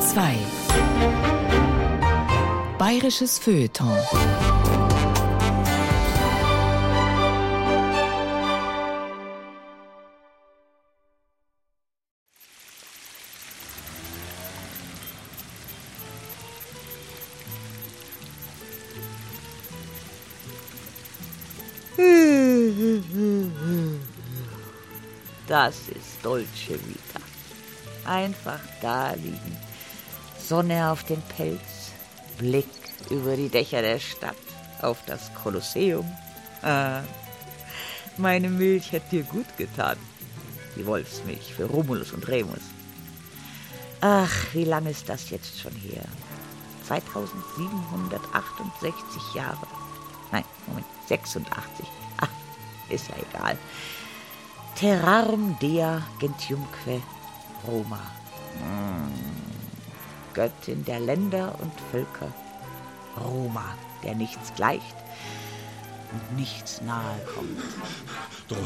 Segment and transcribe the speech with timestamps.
[0.00, 0.38] Bayern 2
[2.78, 3.98] Bayerisches Feuilleton.
[25.46, 27.20] Das ist Dolce Vita.
[28.04, 29.59] Einfach da liegen,
[30.50, 31.92] Sonne auf dem Pelz,
[32.36, 32.66] Blick
[33.08, 34.34] über die Dächer der Stadt
[34.82, 36.04] auf das Kolosseum.
[36.62, 37.02] Ah,
[38.16, 39.96] meine Milch hätte dir gut getan.
[40.74, 42.62] Die Wolfsmilch für Romulus und Remus.
[44.00, 46.02] Ach, wie lange ist das jetzt schon her?
[46.88, 49.68] 2768 Jahre.
[50.32, 51.86] Nein, Moment, 86.
[52.16, 52.28] Ach,
[52.88, 53.56] ist ja egal.
[54.74, 57.00] Terrarum dea gentiumque
[57.68, 58.00] Roma.
[58.58, 59.49] Mm.
[60.34, 62.32] Göttin der Länder und Völker.
[63.18, 64.96] Roma, der nichts gleicht
[66.12, 67.58] und nichts nahe kommt.
[68.48, 68.56] Da,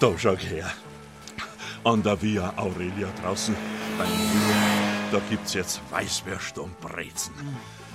[0.00, 0.70] da schau her.
[1.84, 3.54] An der Via Aurelia draußen,
[3.98, 4.08] beim
[5.12, 7.34] da gibt's jetzt Weißwürste und Brezen.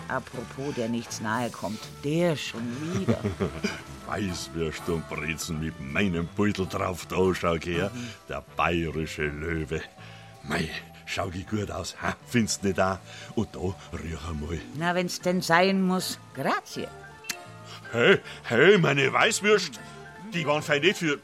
[0.08, 3.19] Apropos, der nichts nahe kommt, der schon wieder.
[4.08, 7.91] Weißwürste und Brezen mit meinem Beutel drauf, da schau her.
[8.30, 9.81] Der bayerische Löwe.
[10.43, 10.69] Mei,
[11.09, 12.15] schau ich gut aus, ha?
[12.27, 12.99] Findest nicht da?
[13.35, 13.59] Und da
[13.93, 14.59] riech einmal.
[14.75, 16.88] Na, wenn's denn sein muss, grazie.
[17.91, 19.80] Hey, hey, meine Weißwürst,
[20.33, 21.19] die waren fein nicht für.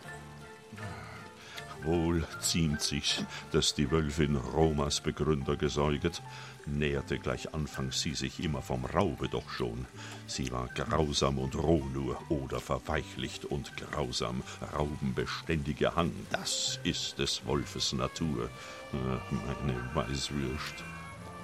[1.84, 6.24] Wohl ziemt sich, dass die Wölfin Romas Begründer gesäuget,
[6.68, 9.86] näherte gleich anfangs sie sich immer vom Raube doch schon.
[10.28, 14.44] Sie war grausam und roh nur oder verweichlicht und grausam,
[14.78, 18.50] raubenbeständiger Hang, das ist des Wolfes Natur.
[18.94, 20.84] Äh, Meine Weißwürst.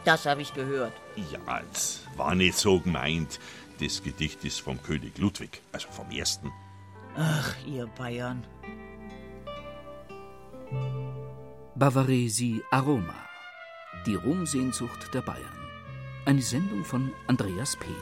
[0.06, 0.94] Das habe ich gehört.
[1.16, 3.40] Ja, es war nicht so gemeint.
[3.80, 6.52] Das Gedicht ist vom König Ludwig, also vom ersten.
[7.16, 8.44] Ach, ihr Bayern.
[11.76, 13.31] Bavaresi Aroma.
[14.08, 15.46] Die Romsehnsucht der Bayern.
[16.26, 17.94] Eine Sendung von Andreas Pehl.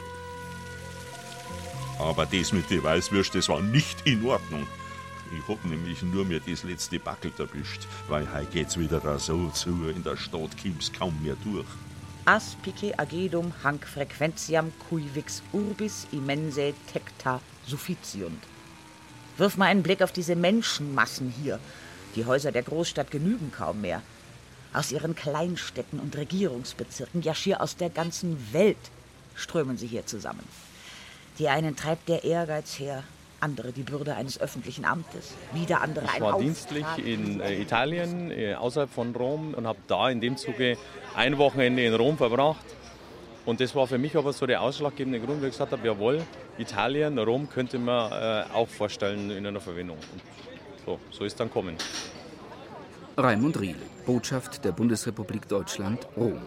[1.99, 4.65] Aber das mit den Weißwürst, das war nicht in Ordnung.
[5.37, 9.49] Ich hab nämlich nur mir das letzte Backel erwischt, weil heute geht's wieder da so
[9.49, 11.67] zu, in der Stadt kommt's kaum mehr durch.
[12.23, 18.43] Aspice agedum hanc frequentiam cuivix urbis immense tecta sufficiunt.
[19.37, 21.59] Wirf mal einen Blick auf diese Menschenmassen hier.
[22.15, 24.01] Die Häuser der Großstadt genügen kaum mehr.
[24.73, 28.77] Aus ihren Kleinstädten und Regierungsbezirken, ja schier aus der ganzen Welt,
[29.35, 30.43] strömen sie hier zusammen.
[31.39, 33.03] Die einen treibt der Ehrgeiz her,
[33.39, 36.45] andere die Bürde eines öffentlichen Amtes, wieder andere Ich ein war Auftrag.
[36.45, 40.77] dienstlich in äh, Italien, äh, außerhalb von Rom und habe da in dem Zuge
[41.15, 42.65] ein Wochenende in Rom verbracht.
[43.45, 46.21] Und das war für mich aber so der ausschlaggebende Grund, wo ich gesagt habe, jawohl,
[46.57, 49.97] Italien, Rom könnte man äh, auch vorstellen in einer Verwendung.
[50.85, 51.75] So, so ist dann kommen.
[53.17, 53.75] Raimund Riel,
[54.05, 56.39] Botschaft der Bundesrepublik Deutschland, Rom.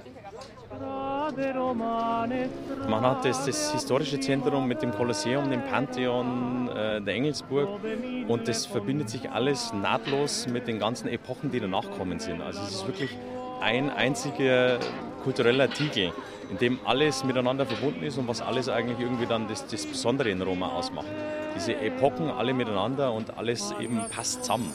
[2.88, 7.68] Man hat das, das historische Zentrum mit dem Kolosseum, dem Pantheon, äh, der Engelsburg
[8.28, 12.42] und das verbindet sich alles nahtlos mit den ganzen Epochen, die danach kommen sind.
[12.42, 13.16] Also es ist wirklich
[13.60, 14.78] ein einziger
[15.22, 16.12] kultureller Artikel,
[16.50, 20.30] in dem alles miteinander verbunden ist und was alles eigentlich irgendwie dann das, das Besondere
[20.30, 21.06] in Roma ausmacht.
[21.54, 24.72] Diese Epochen alle miteinander und alles eben passt zusammen.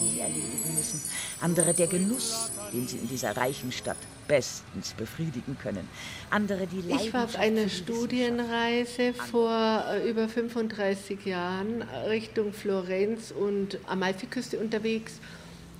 [0.00, 1.00] Die sie erledigen müssen.
[1.40, 3.96] Andere der Genuss, den sie in dieser reichen Stadt
[4.26, 5.88] bestens befriedigen können.
[6.30, 13.30] Andere die Ich war auf einer Studienreise vor äh, über 35 Jahren äh, Richtung Florenz
[13.30, 15.20] und Amalfiküste unterwegs.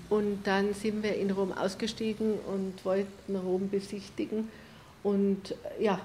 [0.09, 4.49] Und dann sind wir in Rom ausgestiegen und wollten Rom besichtigen.
[5.03, 6.01] Und äh, ja,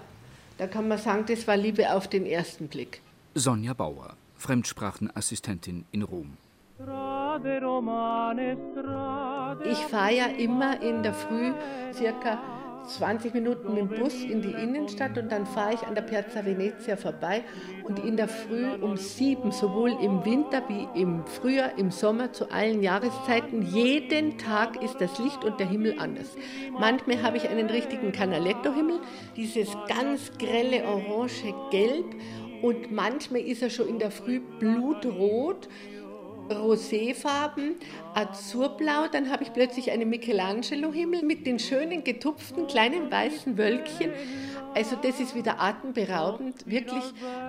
[0.57, 3.01] da kann man sagen, das war Liebe auf den ersten Blick.
[3.33, 6.37] Sonja Bauer, Fremdsprachenassistentin in Rom.
[9.63, 11.53] Ich fahre ja immer in der Früh
[11.93, 12.39] circa
[12.87, 16.43] 20 Minuten mit dem Bus in die Innenstadt und dann fahre ich an der Piazza
[16.45, 17.43] Venezia vorbei
[17.83, 22.51] und in der Früh um sieben, sowohl im Winter wie im Frühjahr, im Sommer, zu
[22.51, 26.35] allen Jahreszeiten, jeden Tag ist das Licht und der Himmel anders.
[26.79, 28.99] Manchmal habe ich einen richtigen Canaletto-Himmel,
[29.35, 32.15] dieses ganz grelle orange Gelb
[32.61, 35.67] und manchmal ist er schon in der Früh blutrot
[36.57, 37.75] Roséfarben,
[38.13, 44.11] Azurblau, dann habe ich plötzlich einen Michelangelo-Himmel mit den schönen getupften kleinen weißen Wölkchen.
[44.73, 47.03] Also das ist wieder atemberaubend, wirklich.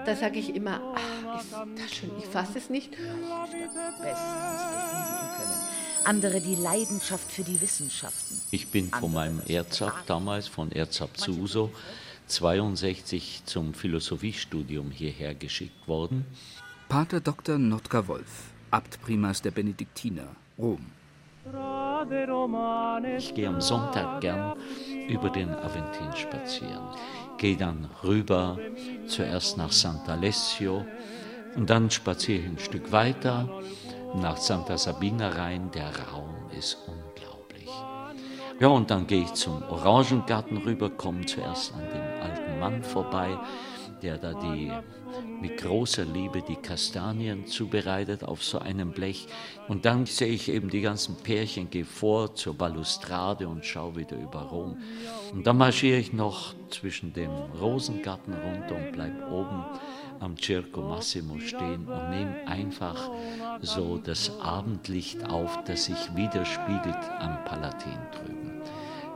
[0.04, 2.96] Da sage ich immer, ach, ist das schön, ich fasse es nicht.
[6.05, 8.40] andere die Leidenschaft für die Wissenschaften.
[8.50, 11.70] Ich bin von meinem Erzab damals, von Erzab zu Uso,
[12.26, 16.25] 62 zum Philosophiestudium hierher geschickt worden.
[16.88, 17.58] Pater Dr.
[17.58, 20.28] Notka Wolf, Abtprimas der Benediktiner,
[20.58, 20.80] Rom.
[23.19, 24.54] Ich gehe am Sonntag gern
[25.08, 26.82] über den Aventin spazieren.
[27.36, 28.58] Gehe dann rüber,
[29.06, 30.86] zuerst nach Sant'Alessio
[31.54, 33.46] und dann spaziere ich ein Stück weiter
[34.14, 35.70] nach Santa Sabina rein.
[35.72, 37.70] Der Raum ist unglaublich.
[38.58, 43.38] Ja, und dann gehe ich zum Orangengarten rüber, komme zuerst an dem alten Mann vorbei,
[44.00, 44.72] der da die
[45.41, 49.26] mit großer Liebe die Kastanien zubereitet auf so einem Blech.
[49.69, 54.17] Und dann sehe ich eben die ganzen Pärchen, gehe vor zur Balustrade und schaue wieder
[54.17, 54.76] über Rom.
[55.32, 57.31] Und dann marschiere ich noch zwischen dem
[57.61, 59.64] Rosengarten runter und bleibe oben
[60.20, 63.11] am Circo Massimo stehen und nehme einfach
[63.61, 68.42] so das Abendlicht auf, das sich widerspiegelt am Palatin drüben.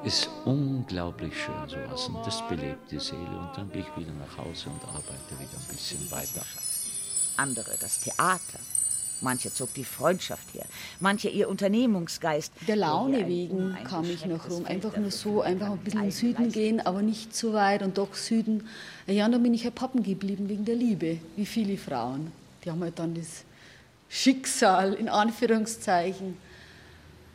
[0.05, 4.39] Ist unglaublich schön sowas und das belebt die Seele und dann gehe ich wieder nach
[4.39, 6.43] Hause und arbeite wieder ein bisschen weiter.
[7.37, 8.61] Andere das Theater.
[9.23, 10.67] Manche zog die Freundschaft her,
[11.01, 12.53] manche ihr Unternehmungsgeist.
[12.69, 14.67] Der Laune wegen kam ich nach Rom.
[14.67, 17.97] Einfach nur so, einfach ein bisschen in den Süden gehen, aber nicht zu weit und
[17.97, 18.69] doch Süden.
[19.07, 22.31] Ja, und dann bin ich ja Pappen geblieben wegen der Liebe, wie viele Frauen.
[22.63, 23.45] Die haben halt dann das
[24.11, 26.37] Schicksal, in Anführungszeichen.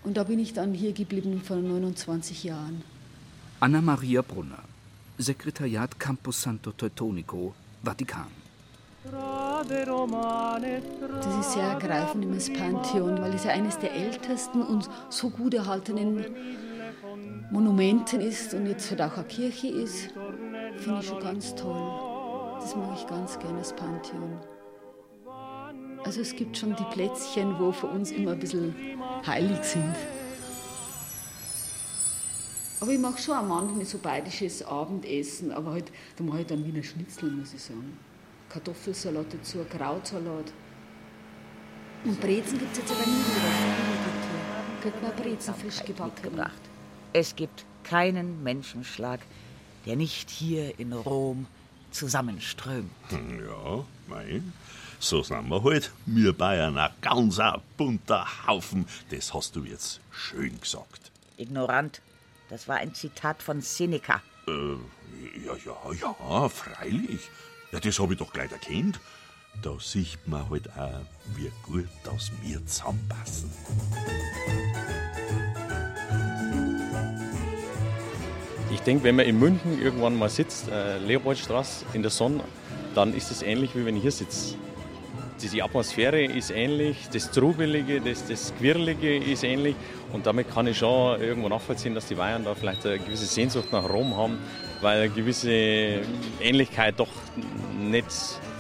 [0.04, 2.82] Und da bin ich dann hier geblieben vor 29 Jahren.
[3.60, 4.64] Anna Maria Brunner,
[5.18, 7.54] Sekretariat Campus Santo Teutonico,
[7.84, 8.28] Vatikan.
[9.04, 15.54] Das ist sehr ergreifend im Pantheon, weil es ja eines der ältesten und so gut
[15.54, 16.24] erhaltenen
[17.52, 20.10] Monumenten ist und jetzt halt auch eine Kirche ist,
[20.78, 22.60] finde ich schon ganz toll.
[22.60, 24.40] Das mag ich ganz gerne, das Pantheon.
[26.04, 28.76] Also es gibt schon die Plätzchen, wo für uns immer ein bisschen
[29.26, 29.96] heilig sind.
[32.80, 36.66] Aber ich mache schon am manchmal so bayerisches Abendessen, aber halt, da mache ich dann
[36.66, 37.98] Wiener Schnitzel, muss ich sagen.
[38.50, 40.52] Kartoffelsalat dazu, Krautsalat.
[42.04, 44.82] Und Brezen gibt es jetzt aber nie wieder.
[44.82, 46.42] Kriegt man Brezen frisch gebacken.
[47.14, 49.20] Es gibt keinen Menschenschlag,
[49.86, 51.46] der nicht hier in Rom
[51.92, 52.90] zusammenströmt.
[53.10, 54.54] Hm, ja, mein.
[55.04, 55.92] So sind wir halt.
[56.06, 57.40] Wir Bayern ein ganz
[57.76, 58.86] bunter Haufen.
[59.10, 61.12] Das hast du jetzt schön gesagt.
[61.38, 62.02] Ignorant.
[62.50, 64.22] Das war ein Zitat von Seneca.
[64.48, 64.52] Äh,
[65.44, 67.32] ja, ja, ja, freilich.
[67.72, 69.00] Ja, das hab ich doch gleich erkannt.
[69.64, 71.02] Da sieht man halt auch,
[71.36, 73.52] wie gut dass wir zusammenpassen.
[78.72, 82.44] Ich denke, wenn man in München irgendwann mal sitzt, äh, Leopoldstraße in der Sonne,
[82.94, 84.56] dann ist es ähnlich, wie wenn ich hier sitze.
[85.50, 89.76] Die Atmosphäre ist ähnlich, das Trubelige, das, das Quirlige ist ähnlich
[90.14, 93.72] und damit kann ich schon irgendwo nachvollziehen, dass die Bayern da vielleicht eine gewisse Sehnsucht
[93.72, 94.38] nach Rom haben,
[94.82, 96.02] weil eine gewisse
[96.40, 97.10] Ähnlichkeit doch
[97.80, 98.06] nicht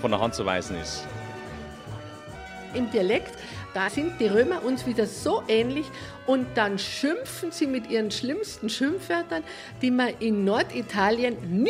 [0.02, 1.08] von der Hand zu weisen ist.
[2.74, 3.38] Im Dialekt,
[3.74, 5.86] da sind die Römer uns wieder so ähnlich
[6.26, 9.44] und dann schimpfen sie mit ihren schlimmsten Schimpfwörtern,
[9.82, 11.70] die man in Norditalien nie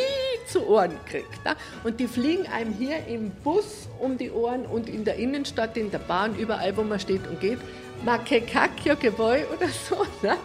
[0.51, 1.43] zu Ohren kriegt.
[1.45, 1.55] Ne?
[1.83, 5.91] Und die fliegen einem hier im Bus um die Ohren und in der Innenstadt, in
[5.91, 7.59] der Bahn, überall, wo man steht und geht.
[8.03, 10.05] Ma che cacchio che vuoi oder so.
[10.21, 10.35] Ne?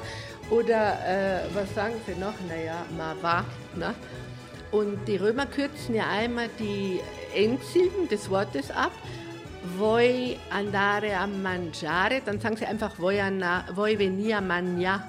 [0.50, 2.34] Oder äh, was sagen sie noch?
[2.48, 3.44] Naja, ma va.
[3.74, 3.94] Ne?
[4.70, 7.00] Und die Römer kürzen ja einmal die
[7.34, 8.92] Endsilben des Wortes ab.
[9.76, 15.02] Voi andare a mangiare, dann sagen sie einfach voi, anna, voi venir a mangiare.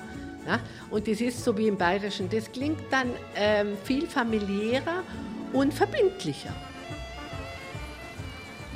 [0.47, 0.59] Ja?
[0.89, 2.29] Und das ist so wie im Bayerischen.
[2.29, 5.03] Das klingt dann ähm, viel familiärer
[5.53, 6.53] und verbindlicher.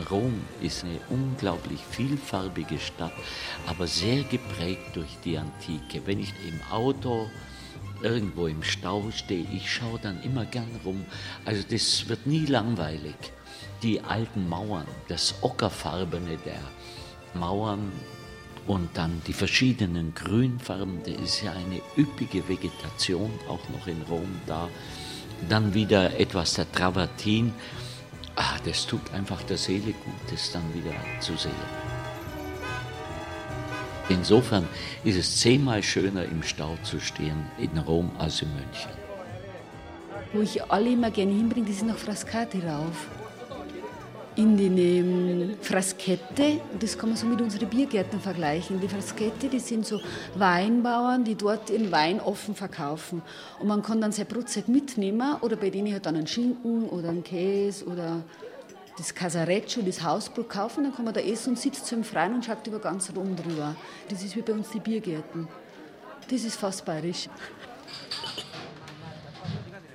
[0.10, 3.14] Rom ist eine unglaublich vielfarbige Stadt,
[3.68, 6.02] aber sehr geprägt durch die Antike.
[6.06, 7.30] Wenn ich im Auto
[8.02, 11.06] irgendwo im Stau stehe, ich schaue dann immer gern rum.
[11.46, 13.16] Also das wird nie langweilig.
[13.84, 16.60] Die alten Mauern, das Ockerfarbene der
[17.34, 17.92] Mauern
[18.68, 24.30] und dann die verschiedenen Grünfarben, da ist ja eine üppige Vegetation auch noch in Rom
[24.46, 24.70] da.
[25.50, 27.54] Dann wieder etwas der Travertin.
[28.36, 31.52] Ah, das tut einfach der Seele gut, das dann wieder zu sehen.
[34.10, 34.68] Insofern
[35.04, 38.92] ist es zehnmal schöner im Stau zu stehen in Rom als in München.
[40.34, 43.08] Wo ich alle immer gerne hinbringe, die sind nach Frascati rauf.
[44.38, 48.80] In die Fraskette, das kann man so mit unseren Biergärten vergleichen.
[48.80, 50.00] Die Fraskette, die sind so
[50.36, 53.22] Weinbauern, die dort ihren Wein offen verkaufen.
[53.60, 57.10] Und man kann dann sein Brotzeit mitnehmen oder bei denen halt dann einen Schinken oder
[57.10, 58.24] einen Käse oder
[58.98, 62.34] das Casareccio, das Hausburg kaufen, dann kann man da essen und sitzt so im Freien
[62.34, 63.76] und schaut über ganz Rom drüber.
[64.08, 65.50] Das ist wie bei uns die Biergärten.
[66.30, 67.28] Das ist fast bayerisch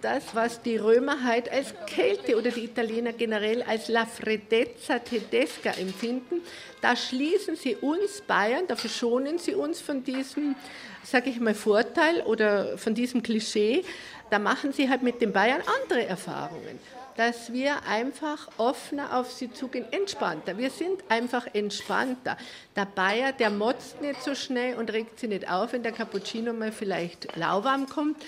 [0.07, 5.73] das, was die Römer halt als Kälte oder die Italiener generell als La Freddezza Tedesca
[5.73, 6.43] empfinden,
[6.81, 10.55] da schließen sie uns Bayern, da verschonen sie uns von diesem,
[11.03, 13.85] sage ich mal, Vorteil oder von diesem Klischee.
[14.31, 16.79] Da machen sie halt mit den Bayern andere Erfahrungen
[17.17, 20.59] dass wir einfach offener auf sie zugehen, entspannter.
[20.59, 22.37] Wir sind einfach entspannter.
[22.77, 26.53] Der Bayer, der motzt nicht so schnell und regt sich nicht auf, wenn der Cappuccino
[26.53, 28.19] mal vielleicht lauwarm kommt.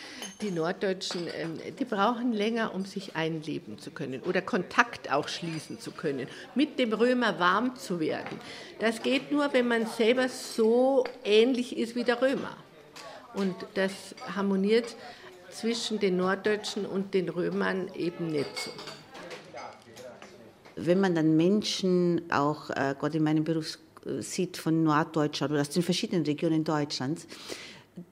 [0.40, 5.78] Die Norddeutschen, ähm, die brauchen länger, um sich einleben zu können oder Kontakt auch schließen
[5.80, 8.40] zu können, mit dem Römer warm zu werden.
[8.78, 12.57] Das geht nur, wenn man selber so ähnlich ist wie der Römer.
[13.35, 13.92] Und das
[14.35, 14.97] harmoniert
[15.59, 18.71] zwischen den Norddeutschen und den Römern eben nicht so.
[20.77, 23.79] Wenn man dann Menschen auch, äh, Gott in meinem Beruf
[24.21, 27.27] sieht von Norddeutschland oder aus den verschiedenen Regionen Deutschlands,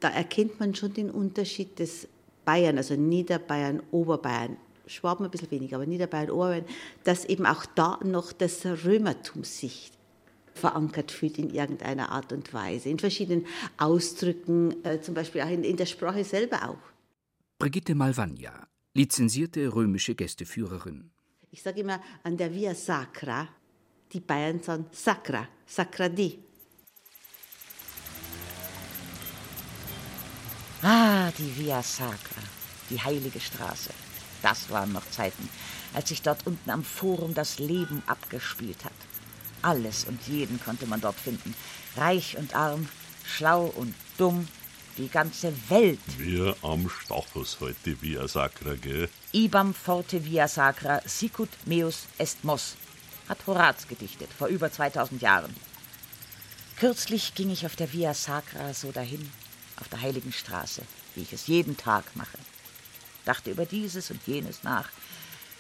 [0.00, 2.08] da erkennt man schon den Unterschied des
[2.44, 4.56] Bayern, also Niederbayern, Oberbayern,
[4.88, 6.64] Schwaben ein bisschen weniger, aber Niederbayern, Oberbayern,
[7.04, 9.92] dass eben auch da noch das Römertum sich
[10.54, 15.62] verankert fühlt in irgendeiner Art und Weise, in verschiedenen Ausdrücken, äh, zum Beispiel auch in,
[15.62, 16.95] in der Sprache selber auch.
[17.58, 21.10] Brigitte Malvagna, lizenzierte römische Gästeführerin.
[21.50, 23.48] Ich sage immer an der Via Sacra,
[24.12, 26.38] die Bayern sagen Sacra, Sacra di.
[30.82, 32.42] Ah, die Via Sacra,
[32.90, 33.94] die heilige Straße.
[34.42, 35.48] Das waren noch Zeiten,
[35.94, 38.92] als sich dort unten am Forum das Leben abgespielt hat.
[39.62, 41.54] Alles und jeden konnte man dort finden.
[41.96, 42.86] Reich und arm,
[43.24, 44.46] schlau und dumm,
[44.96, 46.00] die ganze Welt.
[46.18, 49.08] Wir am Stachus heute Via Sacra, gell?
[49.32, 52.76] Ibam forte Via Sacra, sicut meus est mos,
[53.28, 55.54] hat Horaz gedichtet, vor über 2000 Jahren.
[56.78, 59.30] Kürzlich ging ich auf der Via Sacra so dahin,
[59.78, 60.82] auf der Heiligen Straße,
[61.14, 62.38] wie ich es jeden Tag mache.
[63.24, 64.88] Dachte über dieses und jenes nach,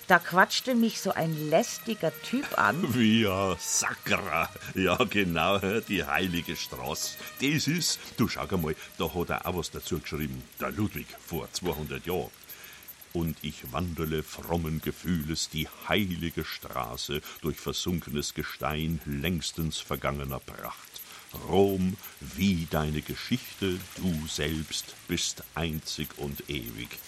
[0.06, 2.76] da quatschte mich so ein lästiger Typ an.
[2.94, 4.48] Via Sacra.
[4.74, 7.16] Ja, genau, die heilige Straße.
[7.40, 10.42] Das ist, du schau mal, da hat er auch was dazu geschrieben.
[10.60, 12.30] Der Ludwig vor 200 Jahren.
[13.12, 21.00] Und ich wandele frommen Gefühles die heilige Straße durch versunkenes Gestein längstens vergangener Pracht.
[21.48, 26.98] Rom, wie deine Geschichte, du selbst bist einzig und ewig.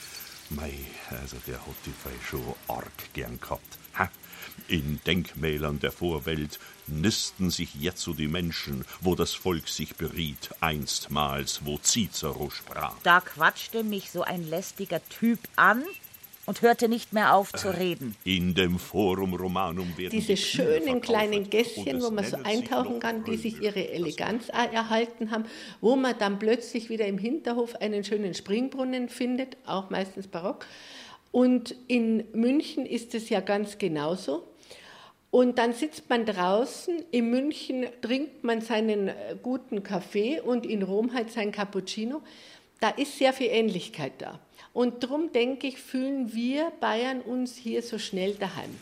[0.50, 0.72] Mei,
[1.10, 1.92] also der hat die
[2.26, 3.78] schon arg gern gehabt.
[3.98, 4.10] Ha?
[4.66, 11.64] In Denkmälern der Vorwelt nisten sich jetzo die Menschen, wo das Volk sich beriet, einstmals,
[11.64, 12.94] wo Cicero sprach.
[13.02, 15.84] Da quatschte mich so ein lästiger Typ an,
[16.48, 18.16] und hörte nicht mehr auf zu reden.
[18.24, 23.22] In dem Forum Romanum werden diese die schönen kleinen Gässchen, wo man so eintauchen kann,
[23.22, 25.44] die sich ihre Eleganz erhalten haben,
[25.82, 30.64] wo man dann plötzlich wieder im Hinterhof einen schönen Springbrunnen findet, auch meistens barock.
[31.32, 34.48] Und in München ist es ja ganz genauso.
[35.30, 40.82] Und dann sitzt man draußen, in München trinkt man seinen äh, guten Kaffee und in
[40.82, 42.22] Rom halt sein Cappuccino.
[42.80, 44.40] Da ist sehr viel Ähnlichkeit da.
[44.72, 48.76] Und darum denke ich, fühlen wir Bayern uns hier so schnell daheim.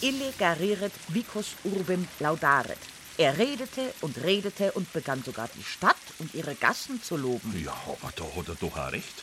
[0.00, 2.78] Ille gariret vicus urbem laudaret.
[3.18, 7.62] Er redete und redete und begann sogar die Stadt und ihre Gassen zu loben.
[7.64, 9.22] Ja, aber da hat er doch auch recht.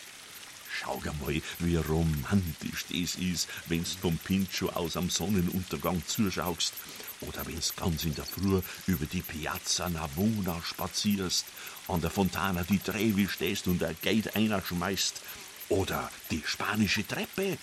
[0.72, 6.74] Schau mal, wie romantisch das ist, wenn's vom Pincho aus am Sonnenuntergang zuschaust.
[7.22, 11.46] Oder wenn's ganz in der Früh über die Piazza Navona spazierst,
[11.88, 15.22] an der Fontana di Trevi stehst und der Gate einer schmeißt
[15.70, 17.58] oder die spanische Treppe,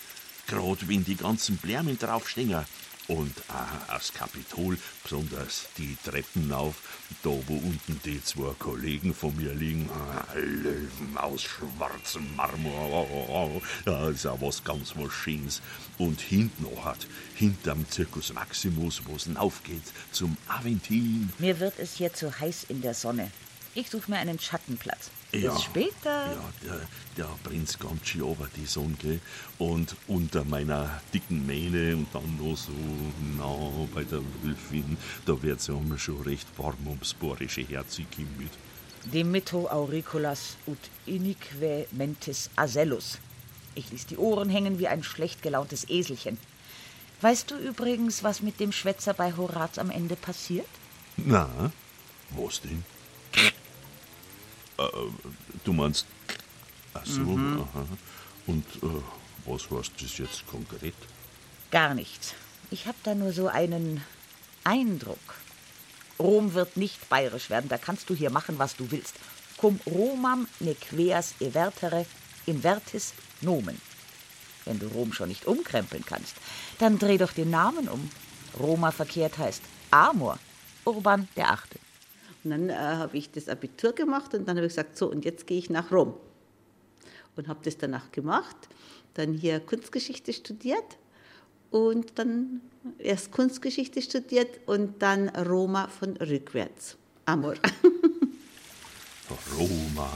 [0.47, 2.65] gerade wenn die ganzen Blärmen draufstehen.
[3.07, 6.75] Und auch das Kapitol, besonders die Treppen auf,
[7.23, 9.89] da wo unten die zwei Kollegen von mir liegen,
[10.35, 15.61] Löwen aus schwarzem Marmor, ja, ist auch was ganz was Schönes.
[15.97, 21.31] Und hinten noch hat, hinterm Circus Maximus, wo es aufgeht, zum Aventin.
[21.37, 23.31] Mir wird es hier zu heiß in der Sonne.
[23.73, 25.11] Ich suche mir einen Schattenplatz.
[25.33, 26.31] Ja, Bis später.
[26.31, 26.79] Ja, der,
[27.17, 29.19] der Prinz kommt schon over die Sonne
[29.57, 32.71] und unter meiner dicken Mähne und dann noch so
[33.37, 38.51] nah bei der Wölfin, da wird es ja schon recht warm ums borische Herz mit.
[39.13, 43.19] Demetro auriculas ut inique mentis asellus.
[43.75, 46.37] Ich ließ die Ohren hängen wie ein schlecht gelauntes Eselchen.
[47.21, 50.67] Weißt du übrigens, was mit dem Schwätzer bei Horaz am Ende passiert?
[51.17, 51.71] Na,
[52.31, 52.83] was denn?
[54.77, 54.83] Äh,
[55.63, 56.05] du meinst.
[56.93, 57.61] Ach so, mhm.
[57.61, 57.85] aha.
[58.47, 59.01] Und äh,
[59.45, 60.95] was heißt das jetzt konkret?
[61.71, 62.33] Gar nichts.
[62.69, 64.01] Ich habe da nur so einen
[64.63, 65.35] Eindruck.
[66.19, 69.15] Rom wird nicht bayerisch werden, da kannst du hier machen, was du willst.
[69.57, 72.05] Cum Romam nequeas evertere
[72.45, 73.79] invertis nomen.
[74.65, 76.35] Wenn du Rom schon nicht umkrempeln kannst,
[76.79, 78.09] dann dreh doch den Namen um.
[78.59, 80.39] Roma verkehrt heißt Amor,
[80.85, 81.79] Urban der Achte.
[82.47, 85.25] Und dann äh, habe ich das Abitur gemacht und dann habe ich gesagt, so, und
[85.25, 86.13] jetzt gehe ich nach Rom.
[87.35, 88.55] Und habe das danach gemacht,
[89.15, 90.97] dann hier Kunstgeschichte studiert
[91.71, 92.61] und dann
[92.99, 96.95] erst Kunstgeschichte studiert und dann Roma von rückwärts.
[97.25, 97.55] Amor.
[99.57, 100.09] Roma,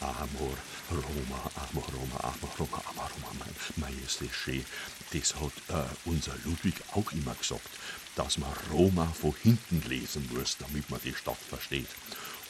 [0.00, 0.54] Amor,
[0.90, 3.46] Roma, Amor, Roma, Amor, Roma, Amor, Roma,
[3.76, 4.64] Majestät,
[5.12, 7.68] das hat äh, unser Ludwig auch immer gesagt,
[8.16, 11.88] dass man Roma von hinten lesen muss, damit man die Stadt versteht.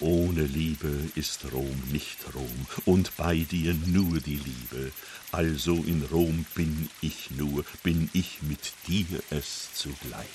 [0.01, 4.93] Ohne Liebe ist Rom nicht Rom und bei dir nur die Liebe.
[5.31, 10.27] Also in Rom bin ich nur, bin ich mit dir es zugleich.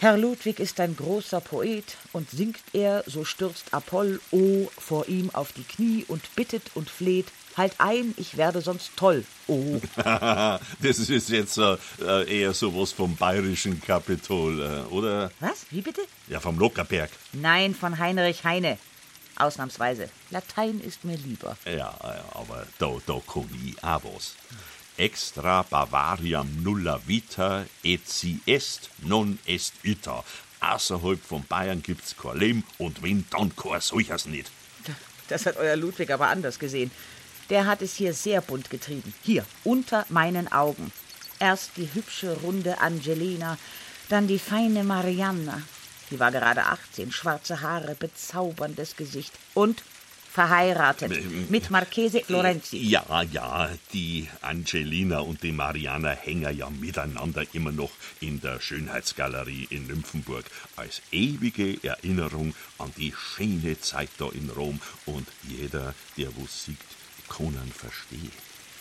[0.00, 5.30] Herr Ludwig ist ein großer Poet, und singt er, so stürzt Apoll, oh, vor ihm
[5.30, 7.26] auf die Knie und bittet und fleht,
[7.58, 9.80] halt ein, ich werde sonst toll, oh.
[9.96, 11.76] das ist jetzt äh,
[12.24, 15.30] eher sowas vom bayerischen Kapitol, äh, oder?
[15.40, 15.66] Was?
[15.70, 16.00] Wie bitte?
[16.28, 17.10] Ja, vom Lockerberg.
[17.32, 18.78] Nein, von Heinrich Heine.
[19.36, 20.08] Ausnahmsweise.
[20.30, 21.56] Latein ist mir lieber.
[21.64, 21.94] Ja,
[22.32, 24.34] aber da, da kann ich auch was.
[24.96, 30.24] Extra Bavariam nulla vita et si est non est ita.
[30.60, 34.50] Außerhalb von Bayern gibt's kein Leben und wenn, dann kein solches nicht.
[35.28, 36.90] Das hat euer Ludwig aber anders gesehen.
[37.50, 39.14] Der hat es hier sehr bunt getrieben.
[39.22, 40.92] Hier, unter meinen Augen.
[41.38, 43.56] Erst die hübsche, runde Angelina,
[44.08, 45.62] dann die feine Marianna.
[46.10, 49.32] Die war gerade 18, schwarze Haare, bezauberndes Gesicht.
[49.54, 49.82] Und
[50.30, 52.76] verheiratet mit Marchese Florenzi.
[52.76, 57.90] Ja, ja, die Angelina und die Mariana hängen ja miteinander immer noch
[58.20, 60.44] in der Schönheitsgalerie in Nymphenburg
[60.76, 66.78] als ewige Erinnerung an die schöne Zeit da in Rom und jeder, der wo sieht,
[67.28, 68.32] kann ihn verstehen.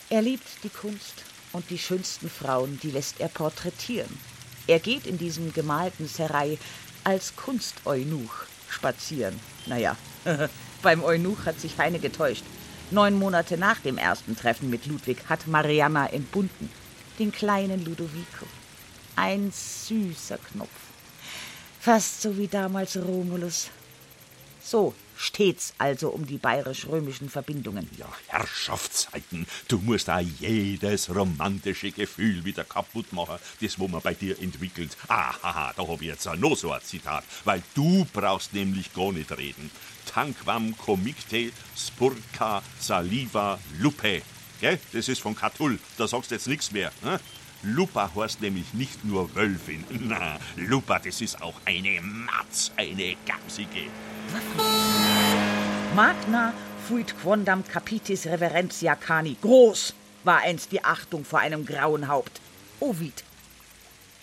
[0.09, 1.23] Er liebt die Kunst
[1.53, 4.19] und die schönsten Frauen, die lässt er porträtieren.
[4.67, 6.57] Er geht in diesem gemalten Serai
[7.03, 8.33] als Kunsteunuch
[8.69, 9.39] spazieren.
[9.65, 9.95] Naja,
[10.81, 12.43] beim Eunuch hat sich Heine getäuscht.
[12.91, 16.69] Neun Monate nach dem ersten Treffen mit Ludwig hat Marianna entbunden.
[17.19, 18.45] Den kleinen Ludovico.
[19.15, 20.69] Ein süßer Knopf.
[21.79, 23.69] Fast so wie damals Romulus.
[24.63, 27.89] So steht's also um die bayerisch-römischen Verbindungen.
[27.97, 34.13] Ja, Herrschaftszeiten, du musst da jedes romantische Gefühl wieder kaputt machen, das wo man bei
[34.13, 34.95] dir entwickelt.
[35.07, 39.31] Aha, da hab ich jetzt noch so ein Zitat, weil du brauchst nämlich gar nicht
[39.37, 39.71] reden.
[40.05, 44.21] Tanquam comicte spurca saliva lupe.
[44.61, 44.79] Gell?
[44.91, 46.91] Das ist von Catull, da sagst du jetzt nichts mehr.
[47.03, 47.19] Ne?
[47.63, 49.83] Lupa heißt nämlich nicht nur Wölfin.
[49.89, 53.89] Na, Lupa, das ist auch eine Matz, eine Gamsige.
[55.95, 56.53] Magna
[56.87, 59.37] fuit quondam capitis reverentia cani.
[59.41, 62.41] Groß war einst die Achtung vor einem grauen Haupt.
[62.79, 63.23] Ovid.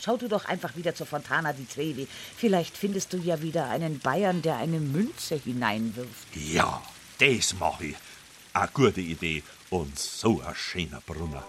[0.00, 2.07] Schau du doch einfach wieder zur Fontana di Trevi.
[2.37, 6.29] Vielleicht findest du ja wieder einen Bayern, der eine Münze hineinwirft.
[6.35, 6.83] Ja,
[7.18, 7.96] das mach ich.
[8.53, 11.44] Eine gute Idee und so ein schöner Brunner.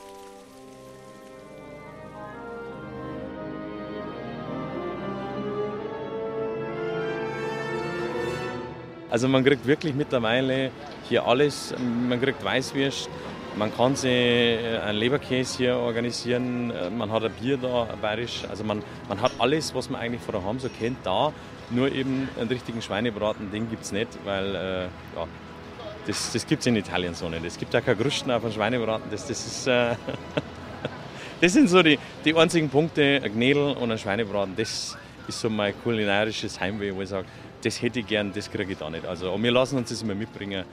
[9.15, 10.71] Also man kriegt wirklich mittlerweile
[11.07, 11.73] hier alles.
[11.79, 13.09] Man kriegt Weißwürst,
[13.57, 18.01] man kann sich äh, einen Leberkäse hier organisieren, äh, man hat ein Bier da, ein
[18.01, 18.43] bayerisch.
[18.49, 21.31] Also man, man hat alles, was man eigentlich von daheim so kennt, da.
[21.69, 25.27] Nur eben einen richtigen Schweinebraten, den gibt es nicht, weil äh, ja,
[26.07, 27.45] das, das gibt es in Italien so nicht.
[27.45, 29.09] Es gibt auch keine Krusten auf einen Schweinebraten.
[29.09, 29.95] Das, das, ist, äh,
[31.39, 34.57] das sind so die, die einzigen Punkte, ein Gnädel und ein Schweinebraten.
[34.57, 37.25] Das ist so mein kulinarisches Heimweh, wo ich sage,
[37.65, 39.05] das hätte ich gern, das kriege ich da nicht.
[39.05, 40.65] Also, und wir lassen uns das immer mitbringen.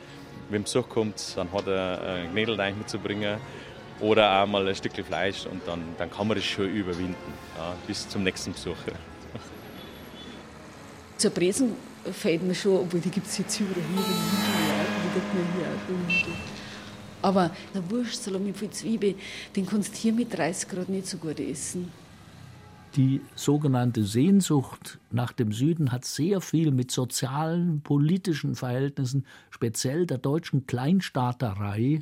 [0.50, 3.38] Wenn Besuch kommt, dann hat er einen Gnädelteig mitzubringen
[4.00, 7.16] oder auch mal ein Stück Fleisch und dann, dann kann man das schon überwinden,
[7.56, 8.76] ja, bis zum nächsten Besuch.
[11.16, 11.72] Zur Bresen
[12.12, 14.04] fällt mir schon, obwohl die gibt es jetzt überall hier,
[17.22, 19.14] aber der Wurstsalami mit Zwiebel,
[19.54, 21.92] den kannst du hier mit 30 Grad nicht so gut essen.
[22.96, 30.18] Die sogenannte Sehnsucht nach dem Süden hat sehr viel mit sozialen, politischen Verhältnissen, speziell der
[30.18, 32.00] deutschen Kleinstaaterei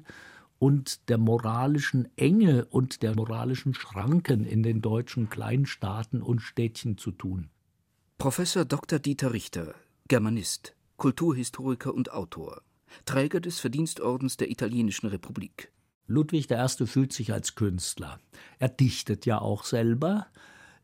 [0.58, 7.12] und der moralischen Enge und der moralischen Schranken in den deutschen Kleinstaaten und Städtchen zu
[7.12, 7.50] tun.
[8.18, 8.98] Professor Dr.
[8.98, 9.74] Dieter Richter,
[10.08, 12.62] Germanist, Kulturhistoriker und Autor,
[13.04, 15.70] Träger des Verdienstordens der Italienischen Republik.
[16.08, 16.86] Ludwig I.
[16.86, 18.18] fühlt sich als Künstler.
[18.58, 20.26] Er dichtet ja auch selber,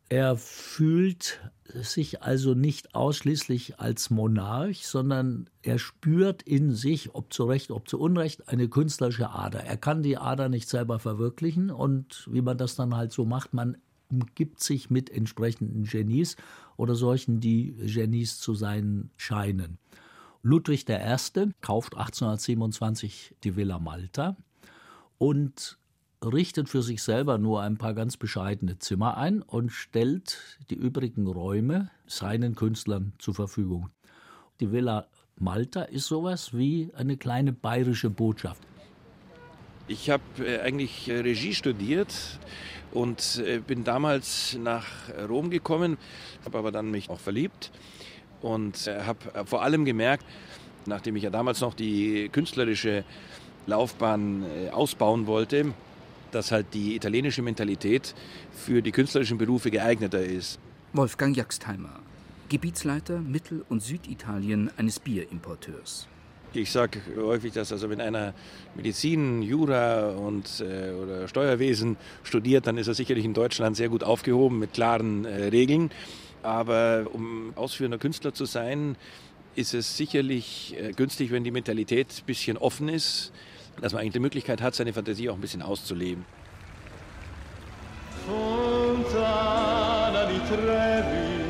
[0.08, 1.40] Er fühlt
[1.74, 7.88] sich also nicht ausschließlich als Monarch, sondern er spürt in sich, ob zu Recht, ob
[7.88, 9.64] zu Unrecht, eine künstlerische Ader.
[9.64, 13.52] Er kann die Ader nicht selber verwirklichen und wie man das dann halt so macht,
[13.52, 13.76] man
[14.08, 16.36] umgibt sich mit entsprechenden Genies
[16.76, 19.78] oder solchen, die Genies zu sein scheinen.
[20.42, 21.52] Ludwig I.
[21.60, 24.36] kauft 1827 die Villa Malta
[25.18, 25.78] und
[26.24, 31.26] richtet für sich selber nur ein paar ganz bescheidene Zimmer ein und stellt die übrigen
[31.26, 33.90] Räume seinen Künstlern zur Verfügung.
[34.60, 35.06] Die Villa
[35.38, 38.62] Malta ist sowas wie eine kleine bayerische Botschaft.
[39.88, 42.12] Ich habe äh, eigentlich äh, Regie studiert
[42.92, 44.86] und äh, bin damals nach
[45.28, 45.98] Rom gekommen,
[46.44, 47.70] habe aber dann mich auch verliebt
[48.42, 50.24] und habe vor allem gemerkt,
[50.86, 53.04] nachdem ich ja damals noch die künstlerische
[53.66, 55.72] Laufbahn ausbauen wollte,
[56.32, 58.14] dass halt die italienische Mentalität
[58.52, 60.58] für die künstlerischen Berufe geeigneter ist.
[60.92, 62.00] Wolfgang Jagstheimer,
[62.48, 66.08] Gebietsleiter Mittel- und Süditalien eines Bierimporteurs.
[66.52, 68.32] Ich sage häufig, dass also wenn einer
[68.74, 74.02] Medizin, Jura und, äh, oder Steuerwesen studiert, dann ist er sicherlich in Deutschland sehr gut
[74.02, 75.90] aufgehoben mit klaren äh, Regeln.
[76.42, 78.96] Aber um ausführender Künstler zu sein,
[79.54, 83.32] ist es sicherlich äh, günstig, wenn die Mentalität ein bisschen offen ist,
[83.80, 86.24] dass man eigentlich die Möglichkeit hat, seine Fantasie auch ein bisschen auszuleben.
[88.26, 91.46] Fontana di Trevi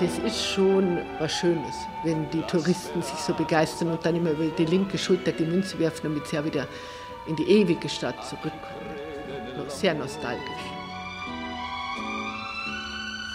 [0.00, 4.46] das ist schon was Schönes, wenn die Touristen sich so begeistern und dann immer über
[4.46, 6.66] die linke Schulter die Münze werfen, damit sie ja wieder
[7.28, 8.58] in die ewige Stadt zurückkommen.
[9.68, 10.42] Sehr nostalgisch.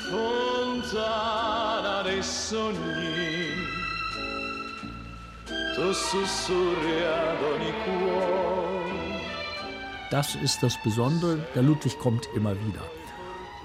[0.10, 1.57] Fontana
[2.28, 3.52] sogni,
[5.76, 6.98] tu sussurri.
[10.10, 11.40] Das ist das Besondere.
[11.54, 12.82] Der Ludwig kommt immer wieder.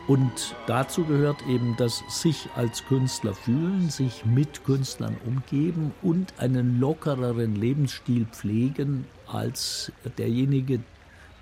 [0.08, 6.80] Und dazu gehört eben das sich als Künstler fühlen, sich mit Künstlern umgeben und einen
[6.80, 10.80] lockereren Lebensstil pflegen als derjenige,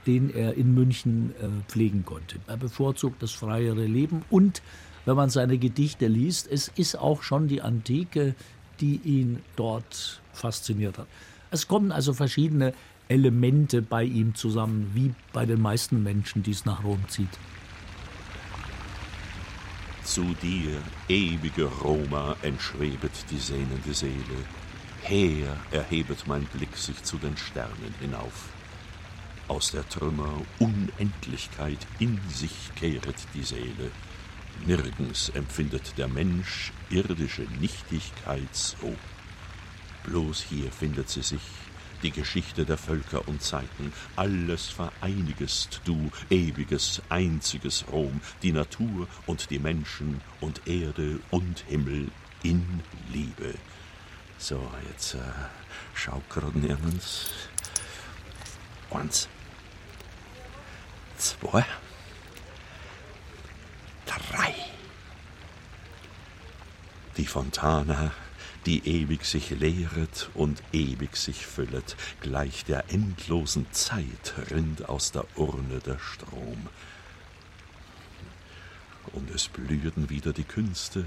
[0.07, 2.37] den er in München äh, pflegen konnte.
[2.47, 4.61] Er bevorzugt das freiere Leben und
[5.11, 8.37] wenn man seine Gedichte liest, es ist auch schon die Antike,
[8.81, 11.09] die ihn dort fasziniert hat.
[11.51, 12.75] Es kommen also verschiedene
[13.09, 17.41] Elemente bei ihm zusammen, wie bei den meisten Menschen, die es nach Rom zieht.
[20.05, 24.15] Zu dir, ewige Roma, entschwebet die sehnende Seele.
[25.03, 28.51] Her erhebet mein Blick sich zu den Sternen hinauf.
[29.49, 33.91] Aus der Trümmer Unendlichkeit in sich kehret die Seele.
[34.67, 38.95] Nirgends empfindet der Mensch irdische Nichtigkeit so.
[40.05, 41.43] Bloß hier findet sie sich
[42.03, 43.93] die Geschichte der Völker und Zeiten.
[44.17, 52.09] Alles vereinigest du, ewiges, einziges Rom, die Natur und die Menschen und Erde und Himmel
[52.43, 52.81] in
[53.13, 53.55] Liebe.
[54.39, 55.19] So, jetzt äh,
[55.95, 57.31] schaukeln wir uns.
[58.91, 59.29] Eins,
[61.19, 61.65] zwei,
[64.19, 64.55] drei.
[67.17, 68.13] Die Fontana
[68.67, 75.25] die ewig sich lehret und ewig sich füllet, gleich der endlosen Zeit rinnt aus der
[75.37, 76.69] Urne der Strom.
[79.13, 81.05] Und es blühten wieder die Künste,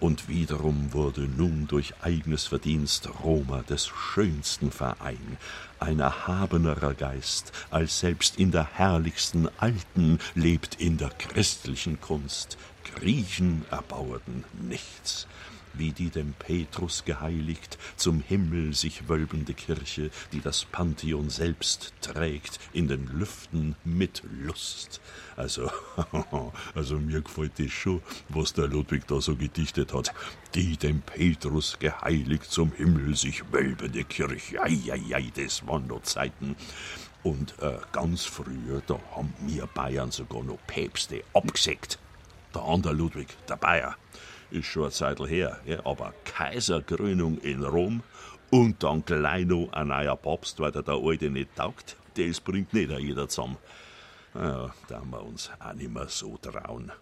[0.00, 5.38] und wiederum wurde nun durch eigenes Verdienst Roma des schönsten Verein,
[5.78, 12.58] ein erhabenerer Geist, als selbst in der herrlichsten Alten lebt in der christlichen Kunst.
[12.84, 15.26] Griechen erbauerten nichts,
[15.78, 22.58] wie die dem Petrus geheiligt, zum Himmel sich wölbende Kirche, die das Pantheon selbst trägt,
[22.72, 25.00] in den Lüften mit Lust.
[25.36, 25.70] Also,
[26.74, 30.12] also mir gefällt das schon, was der Ludwig da so gedichtet hat.
[30.54, 34.62] Die dem Petrus geheiligt, zum Himmel sich wölbende Kirche.
[34.62, 36.56] Eieiei, das waren noch Zeiten.
[37.22, 41.98] Und äh, ganz früher, da haben wir Bayern sogar noch Päpste abgesägt.
[42.54, 43.96] Der andere Ludwig, der Bayer
[44.50, 48.02] ist schon eine Zeit her, ja, aber Kaiserkrönung in Rom
[48.50, 52.72] und dann gleich noch ein neuer Papst, weil der, der alte nicht taugt, das bringt
[52.72, 53.58] nicht jeder zusammen.
[54.34, 56.92] Ja, da haben wir uns auch nicht mehr so trauen.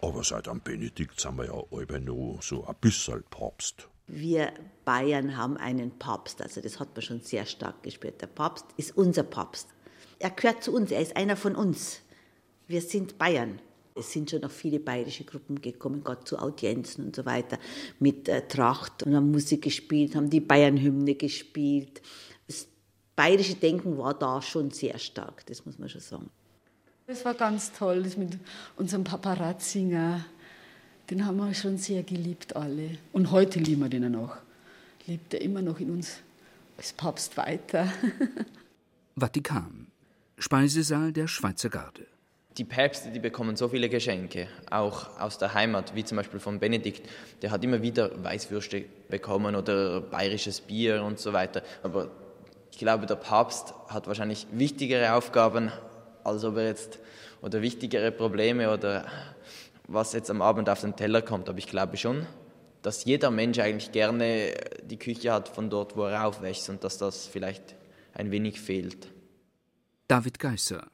[0.00, 3.88] Aber seit dem Benedikt sind wir ja alle noch so ein bisschen Papst.
[4.08, 4.52] Wir
[4.84, 8.20] Bayern haben einen Papst, also das hat man schon sehr stark gespürt.
[8.20, 9.68] Der Papst ist unser Papst.
[10.18, 12.02] Er gehört zu uns, er ist einer von uns.
[12.66, 13.60] Wir sind Bayern.
[13.94, 17.58] Es sind schon noch viele bayerische Gruppen gekommen, Gott zu Audienzen und so weiter,
[17.98, 22.00] mit äh, Tracht und haben Musik gespielt, haben die Bayernhymne gespielt.
[22.48, 22.66] Es
[23.14, 26.30] bayerische Denken war da schon sehr stark, das muss man schon sagen.
[27.06, 28.38] Das war ganz toll, das mit
[28.76, 30.24] unserem Papa Ratzinger.
[31.10, 32.96] Den haben wir schon sehr geliebt, alle.
[33.12, 34.36] Und heute lieben wir den noch.
[35.06, 36.20] Lebt er immer noch in uns
[36.78, 37.92] als Papst weiter.
[39.16, 39.88] Vatikan.
[40.38, 42.06] Speisesaal der Schweizer Garde.
[42.58, 46.60] Die Päpste, die bekommen so viele Geschenke, auch aus der Heimat, wie zum Beispiel von
[46.60, 47.08] Benedikt.
[47.40, 51.62] Der hat immer wieder Weißwürste bekommen oder bayerisches Bier und so weiter.
[51.82, 52.10] Aber
[52.70, 55.72] ich glaube, der Papst hat wahrscheinlich wichtigere Aufgaben,
[56.24, 56.98] als ob er jetzt
[57.40, 59.06] oder wichtigere Probleme oder
[59.88, 61.48] was jetzt am Abend auf den Teller kommt.
[61.48, 62.26] Aber ich glaube schon,
[62.82, 66.98] dass jeder Mensch eigentlich gerne die Küche hat von dort, wo er aufwächst und dass
[66.98, 67.74] das vielleicht
[68.12, 69.08] ein wenig fehlt.
[70.08, 70.86] David Geisser,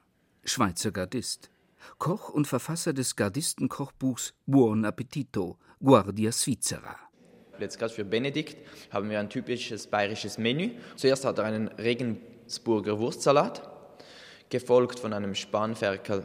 [0.49, 1.51] Schweizer Gardist,
[1.99, 6.97] Koch und Verfasser des Gardistenkochbuchs Buon Appetito, Guardia Svizzera.
[7.61, 8.57] Jetzt gerade für Benedikt
[8.91, 10.71] haben wir ein typisches bayerisches Menü.
[10.97, 13.69] Zuerst hat er einen Regensburger Wurstsalat,
[14.49, 16.25] gefolgt von einem Spanferkel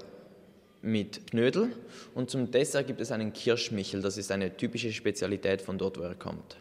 [0.81, 1.75] mit Knödel
[2.13, 6.03] und zum Dessert gibt es einen Kirschmichel, das ist eine typische Spezialität von dort, wo
[6.03, 6.57] er kommt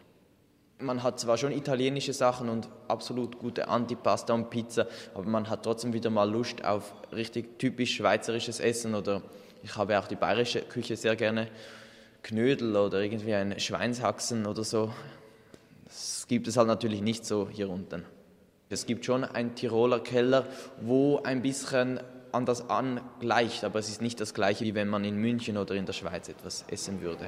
[0.83, 5.63] man hat zwar schon italienische Sachen und absolut gute Antipasta und Pizza, aber man hat
[5.63, 9.21] trotzdem wieder mal Lust auf richtig typisch schweizerisches Essen oder
[9.63, 11.47] ich habe auch die bayerische Küche sehr gerne.
[12.21, 14.93] Knödel oder irgendwie ein Schweinshaxen oder so.
[15.85, 18.05] Das gibt es halt natürlich nicht so hier unten.
[18.69, 20.47] Es gibt schon einen Tiroler Keller,
[20.81, 21.99] wo ein bisschen
[22.31, 25.75] an das angleicht, aber es ist nicht das gleiche, wie wenn man in München oder
[25.75, 27.27] in der Schweiz etwas essen würde.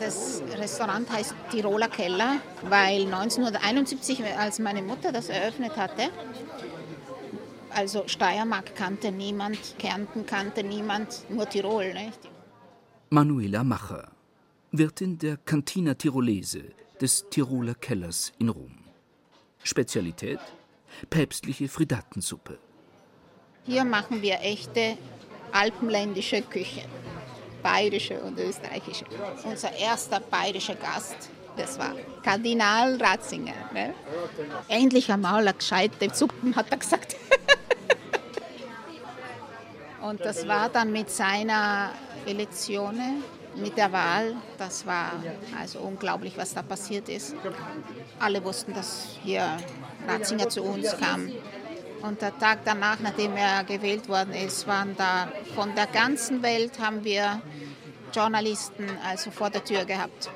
[0.00, 6.08] Das Restaurant heißt Tiroler Keller, weil 1971, als meine Mutter das eröffnet hatte,
[7.68, 11.92] also Steiermark kannte niemand, Kärnten kannte niemand, nur Tirol.
[11.92, 12.18] Nicht?
[13.10, 14.10] Manuela Macher,
[14.72, 16.64] Wirtin der Cantina Tirolese
[17.00, 18.78] des Tiroler Kellers in Rom.
[19.62, 20.40] Spezialität?
[21.10, 22.58] Päpstliche Fridatensuppe.
[23.64, 24.96] Hier machen wir echte
[25.52, 26.84] alpenländische Küche
[27.62, 29.04] bayerische und österreichische.
[29.44, 33.54] Unser erster bayerischer Gast, das war Kardinal Ratzinger.
[33.72, 33.94] Ne?
[34.68, 37.16] Endlich einmal eine gescheite Suppen, hat er gesagt.
[40.02, 41.90] und das war dann mit seiner
[42.26, 42.98] Elektion,
[43.56, 45.12] mit der Wahl, das war
[45.58, 47.34] also unglaublich, was da passiert ist.
[48.18, 49.56] Alle wussten, dass hier
[50.06, 51.30] Ratzinger zu uns kam.
[52.02, 56.78] Und der Tag danach, nachdem er gewählt worden ist, waren da von der ganzen Welt
[56.80, 57.42] haben wir
[58.12, 60.30] Journalisten also vor der Tür gehabt.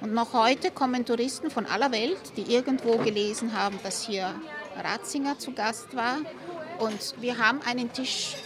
[0.00, 4.34] Und noch heute kommen Touristen von aller Welt, die irgendwo gelesen haben, dass hier
[4.82, 6.18] Ratzinger zu Gast war.
[6.78, 8.36] Und wir haben einen Tisch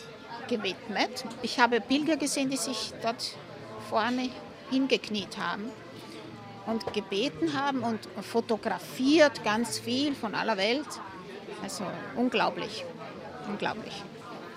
[0.48, 1.24] gewidmet.
[1.42, 3.36] Ich habe Pilger gesehen, die sich dort
[3.88, 4.30] vorne
[4.70, 5.70] hingekniet haben
[6.66, 10.86] und gebeten haben und fotografiert ganz viel von aller Welt.
[11.62, 11.84] Also
[12.16, 12.84] unglaublich,
[13.48, 14.02] unglaublich.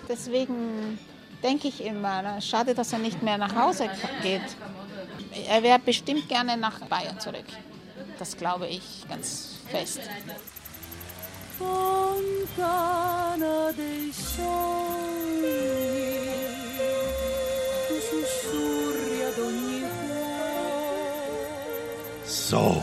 [0.08, 0.98] Deswegen
[1.42, 3.88] denke ich immer, schade, dass er nicht mehr nach Hause
[4.22, 4.42] geht.
[5.48, 7.46] Er wäre bestimmt gerne nach Bayern zurück.
[8.18, 10.00] Das glaube ich ganz fest.
[11.58, 15.60] Fontana dei sogni,
[17.88, 19.82] tu sussurri ad ogni
[22.26, 22.82] So,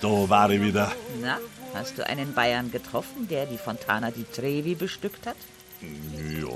[0.00, 0.92] da war ich wieder.
[1.20, 1.38] Na,
[1.76, 5.36] Hast du einen Bayern getroffen, der die Fontana di Trevi bestückt hat?
[5.82, 6.48] Ja,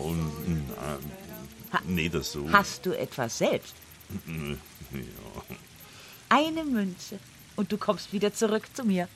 [0.47, 0.99] na,
[1.73, 2.51] ha nee, das so.
[2.51, 3.75] Hast du etwas selbst?
[4.27, 4.57] Ja.
[6.31, 7.19] Eine Münze
[7.55, 9.09] und du kommst wieder zurück zu mir.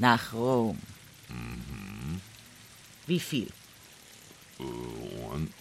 [0.00, 0.80] Nach Rom.
[1.28, 2.20] Mhm.
[3.06, 3.48] Wie viel?
[4.58, 4.64] Äh,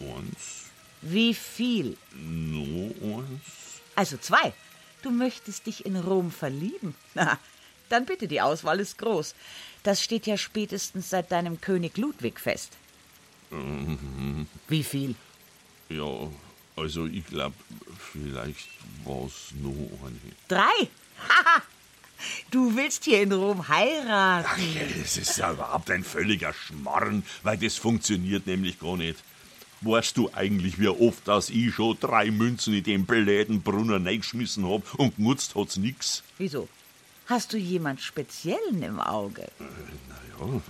[0.04, 0.71] eins.
[1.04, 1.95] Wie viel?
[2.15, 3.82] Nur eins.
[3.95, 4.52] Also zwei.
[5.04, 6.95] Du möchtest dich in Rom verlieben.
[7.13, 7.38] Na,
[7.89, 9.36] dann bitte, die Auswahl ist groß.
[9.86, 12.71] Das steht ja spätestens seit deinem König Ludwig fest.
[13.52, 14.48] Mhm.
[14.67, 15.13] Wie viel?
[15.89, 16.28] Ja,
[16.76, 17.54] also ich glaube,
[18.12, 18.67] vielleicht
[19.04, 20.17] war es nur eine.
[20.48, 20.89] Drei?
[21.30, 21.62] Haha!
[22.50, 24.48] Du willst hier in Rom heiraten.
[24.50, 29.19] Ach, das ist ja überhaupt ein völliger Schmarrn, weil das funktioniert nämlich gar nicht.
[29.82, 34.67] Weißt du eigentlich, wie oft das ich schon drei Münzen in den beläden Brunner reingeschmissen
[34.67, 36.24] hab und genutzt hat's nix?
[36.39, 36.67] Wieso?
[37.27, 39.43] Hast du jemand Speziellen im Auge?
[39.43, 40.61] Äh, naja,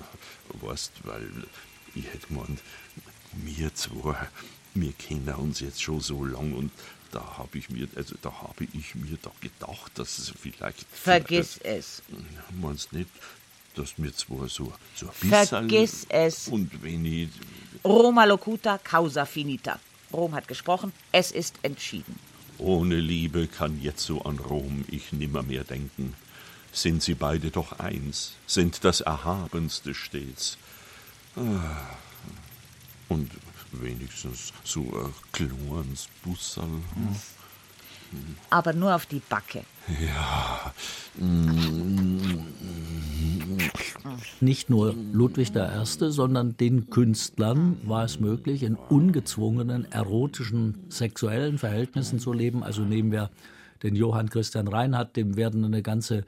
[0.61, 1.29] weißt, weil
[1.95, 2.61] ich hätte gemeint,
[3.33, 4.15] wir zwei,
[4.73, 6.71] wir kennen uns jetzt schon so lang und
[7.11, 10.85] da habe ich mir, also da habe ich mir doch gedacht, dass es vielleicht.
[10.91, 12.01] Vergiss äh, es.
[12.61, 13.09] Meinst nicht,
[13.75, 15.47] dass mir zwar so, so ein bisschen.
[15.47, 16.47] Vergiss es.
[16.49, 17.29] Und wenn ich.
[17.83, 19.79] Roma locuta, causa finita.
[20.11, 22.17] Rom hat gesprochen, es ist entschieden.
[22.57, 26.15] Ohne Liebe kann jetzt so an Rom ich nimmer mehr denken.
[26.75, 30.57] Sind sie beide doch eins, sind das Erhabenste stets.
[31.35, 31.95] Ah,
[33.09, 33.31] und
[33.71, 36.65] wenigstens so ein kleines Busserl.
[36.65, 37.15] Hm?
[38.49, 39.63] Aber nur auf die Backe.
[40.01, 40.73] Ja.
[44.39, 52.19] Nicht nur Ludwig I., sondern den Künstlern war es möglich, in ungezwungenen, erotischen, sexuellen Verhältnissen
[52.19, 52.63] zu leben.
[52.63, 53.29] Also nehmen wir
[53.83, 56.25] den Johann Christian Reinhardt, dem werden eine ganze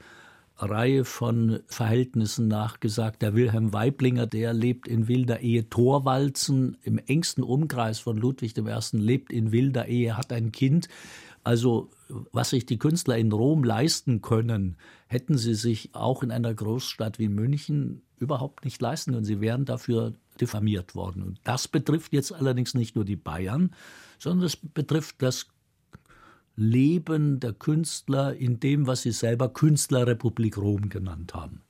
[0.58, 3.22] Reihe von Verhältnissen nachgesagt.
[3.22, 5.68] Der Wilhelm Weiblinger, der lebt in wilder Ehe.
[5.68, 8.96] Torwalzen im engsten Umkreis von Ludwig I.
[8.96, 10.88] lebt in wilder Ehe, hat ein Kind.
[11.44, 11.90] Also
[12.32, 17.18] was sich die Künstler in Rom leisten können, hätten sie sich auch in einer Großstadt
[17.18, 19.24] wie München überhaupt nicht leisten können.
[19.24, 21.22] Sie wären dafür diffamiert worden.
[21.22, 23.74] Und das betrifft jetzt allerdings nicht nur die Bayern,
[24.18, 25.46] sondern es betrifft das
[26.60, 31.62] Leben der Künstler in dem, was sie selber Künstlerrepublik Rom genannt haben.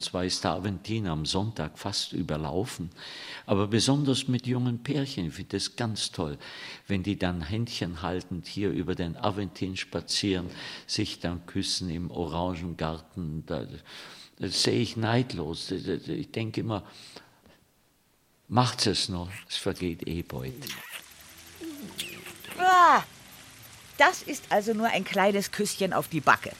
[0.00, 2.90] Zwar ist der Aventin am Sonntag fast überlaufen,
[3.46, 6.36] aber besonders mit jungen Pärchen finde ich das ganz toll,
[6.86, 10.50] wenn die dann Händchen haltend hier über den Aventin spazieren,
[10.86, 13.46] sich dann küssen im Orangengarten.
[13.46, 13.66] Da,
[14.38, 15.70] das sehe ich neidlos.
[15.70, 16.84] Ich denke immer,
[18.46, 20.52] macht es noch, es vergeht eh bald.
[22.58, 23.02] Ah!
[23.98, 26.52] Das ist also nur ein kleines Küsschen auf die Backe.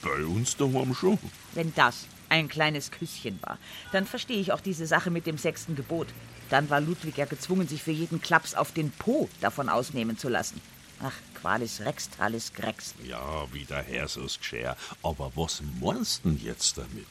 [0.00, 1.18] Bei uns daheim schon.
[1.52, 3.58] Wenn das ein kleines Küsschen war,
[3.90, 6.06] dann verstehe ich auch diese Sache mit dem sechsten Gebot.
[6.50, 10.28] Dann war Ludwig ja gezwungen, sich für jeden Klaps auf den Po davon ausnehmen zu
[10.28, 10.60] lassen.
[11.02, 12.94] Ach, Qualis Rex, Tralis Grex.
[13.02, 14.76] Ja, wie der Herr so's geschär.
[15.02, 17.08] Aber was meinst denn jetzt damit?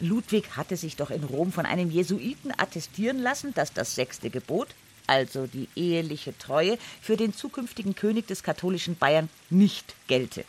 [0.00, 4.68] Ludwig hatte sich doch in Rom von einem Jesuiten attestieren lassen, dass das sechste Gebot
[5.10, 10.44] also die eheliche Treue, für den zukünftigen König des katholischen Bayern nicht gelte.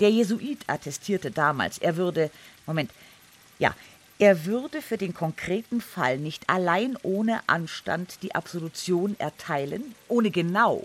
[0.00, 2.30] Der Jesuit attestierte damals, er würde,
[2.66, 2.90] Moment,
[3.58, 3.74] ja,
[4.18, 10.84] er würde für den konkreten Fall nicht allein ohne Anstand die Absolution erteilen, ohne genau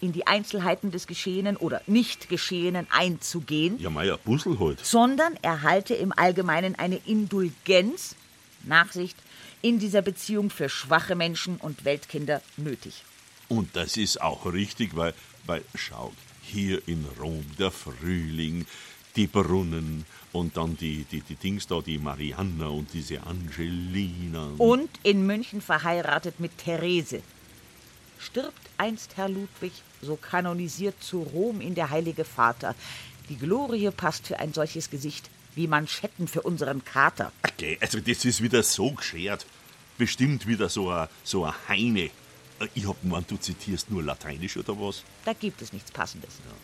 [0.00, 3.78] in die Einzelheiten des Geschehenen oder Nicht-Geschehenen einzugehen.
[3.78, 4.84] Ja, Meier, Bussel heute.
[4.84, 8.16] Sondern er halte im Allgemeinen eine Indulgenz,
[8.64, 9.16] Nachsicht,
[9.62, 13.04] in dieser Beziehung für schwache Menschen und Weltkinder nötig.
[13.48, 15.14] Und das ist auch richtig, weil,
[15.46, 18.66] weil schaut, hier in Rom der Frühling,
[19.16, 24.50] die Brunnen und dann die, die, die Dings da, die Marianna und diese Angelina.
[24.58, 27.22] Und in München verheiratet mit Therese.
[28.18, 32.74] Stirbt einst Herr Ludwig, so kanonisiert zu Rom in der Heilige Vater.
[33.28, 37.32] Die Glorie passt für ein solches Gesicht wie Manschetten für unseren Kater.
[37.46, 39.44] Okay, also das ist wieder so geschert.
[40.02, 42.10] Bestimmt wieder so ein so a Heine.
[42.58, 45.04] Äh, ich hab gemeint, du zitierst nur Lateinisch oder was?
[45.24, 46.40] Da gibt es nichts Passendes.
[46.44, 46.54] Ja.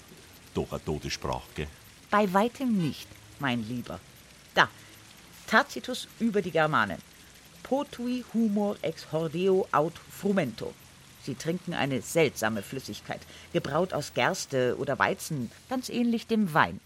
[0.55, 1.69] Doch eine tote Sprache, gell?
[2.11, 3.07] Bei weitem nicht,
[3.39, 4.01] mein Lieber.
[4.55, 4.69] Da,
[5.47, 6.99] Tacitus über die Germanen.
[7.63, 10.75] Potui humor ex hordeo aut frumento.
[11.23, 13.21] Sie trinken eine seltsame Flüssigkeit,
[13.53, 16.81] gebraut aus Gerste oder Weizen, ganz ähnlich dem Wein.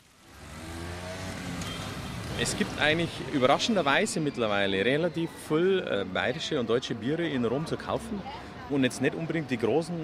[2.41, 7.77] Es gibt eigentlich überraschenderweise mittlerweile relativ viel äh, bayerische und deutsche Biere in Rom zu
[7.77, 8.21] kaufen.
[8.71, 9.95] Und jetzt nicht unbedingt die großen,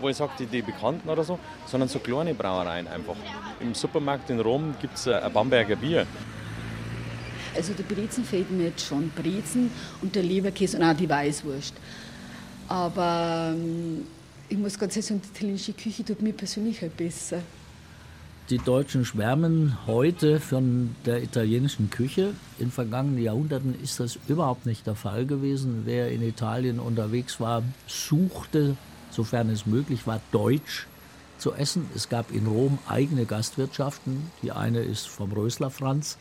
[0.00, 3.16] wo ich sage, die, die bekannten oder so, sondern so kleine Brauereien einfach.
[3.60, 6.06] Im Supermarkt in Rom gibt es ein Bamberger Bier.
[7.54, 9.10] Also die Brezen fehlt mir jetzt schon.
[9.10, 11.74] Brezen und der Leberkäse und auch die Weißwurst.
[12.68, 14.06] Aber ähm,
[14.48, 17.42] ich muss ganz ehrlich sagen, die italienische Küche tut mir persönlich halt besser.
[18.50, 22.32] Die Deutschen schwärmen heute von der italienischen Küche.
[22.58, 25.82] In vergangenen Jahrhunderten ist das überhaupt nicht der Fall gewesen.
[25.84, 28.74] Wer in Italien unterwegs war, suchte,
[29.10, 30.86] sofern es möglich war, Deutsch
[31.36, 31.90] zu essen.
[31.94, 34.30] Es gab in Rom eigene Gastwirtschaften.
[34.42, 36.16] Die eine ist vom Rösler Franz,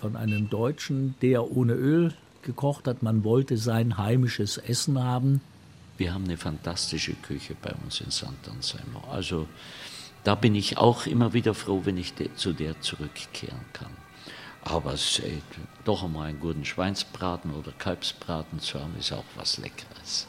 [0.00, 3.04] von einem Deutschen, der ohne Öl gekocht hat.
[3.04, 5.40] Man wollte sein heimisches Essen haben.
[5.98, 9.08] Wir haben eine fantastische Küche bei uns in Sant'Anselmo.
[9.08, 9.46] Also
[10.24, 13.96] da bin ich auch immer wieder froh, wenn ich zu der zurückkehren kann.
[14.62, 15.40] Aber äh,
[15.84, 20.26] doch einmal einen guten Schweinsbraten oder Kalbsbraten zu haben, ist auch was Leckeres.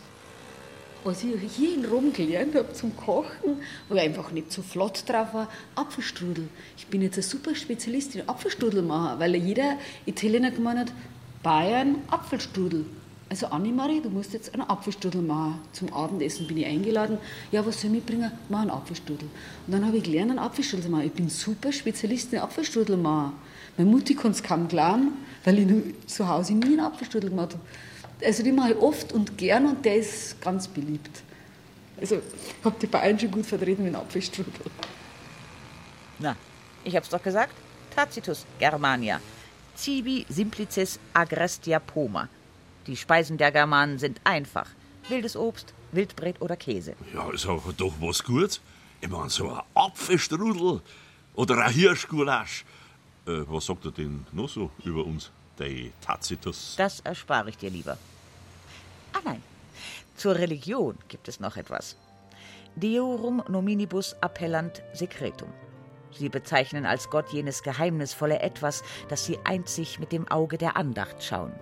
[1.04, 3.58] Was ich hier in Rom gelernt habe zum Kochen,
[3.90, 6.48] wo ich einfach nicht so flott drauf war, Apfelstrudel.
[6.78, 10.94] Ich bin jetzt ein super Spezialist in Apfelstrudel machen, weil jeder Italiener gemeint hat,
[11.42, 12.86] Bayern Apfelstrudel.
[13.32, 15.62] Also Annemarie, du musst jetzt einen Apfelstrudel machen.
[15.72, 17.18] Zum Abendessen bin ich eingeladen.
[17.54, 18.30] Ja, was soll ich mitbringen?
[18.50, 19.30] Mach einen Apfelstrudel.
[19.68, 21.06] Und dann habe ich gelernt, einen Apfelstrudel zu machen.
[21.06, 23.32] Ich bin super Spezialist in Apfelstrudel machen.
[23.78, 25.14] Meine Mutti kann es kaum glauben,
[25.46, 27.64] weil ich zu Hause nie einen Apfelstrudel gemacht habe.
[28.22, 31.24] Also den mache ich oft und gern und der ist ganz beliebt.
[32.02, 34.52] Also ich habe die Bayern schon gut vertreten mit einem Apfelstrudel.
[36.20, 36.36] Na,
[36.84, 37.54] ich hab's doch gesagt.
[37.96, 39.22] Tacitus Germania.
[39.78, 42.28] Cibi simplices agrestia poma.
[42.88, 44.68] Die Speisen der Germanen sind einfach.
[45.08, 46.96] Wildes Obst, Wildbret oder Käse.
[47.14, 48.60] Ja, ist aber doch was gut.
[49.02, 50.82] Ich meine, so ein Apfelstrudel
[51.36, 52.66] oder ein Hirschgulasch.
[53.26, 56.76] Äh, was sagt er denn noch so über uns, der Tacitus?
[56.78, 57.98] Das erspare ich dir lieber.
[59.14, 59.42] Ah nein,
[60.16, 61.96] zur Religion gibt es noch etwas.
[62.76, 65.50] Deorum nominibus appellant secretum.
[66.18, 71.24] Sie bezeichnen als Gott jenes geheimnisvolle Etwas, das sie einzig mit dem Auge der Andacht
[71.24, 71.54] schauen.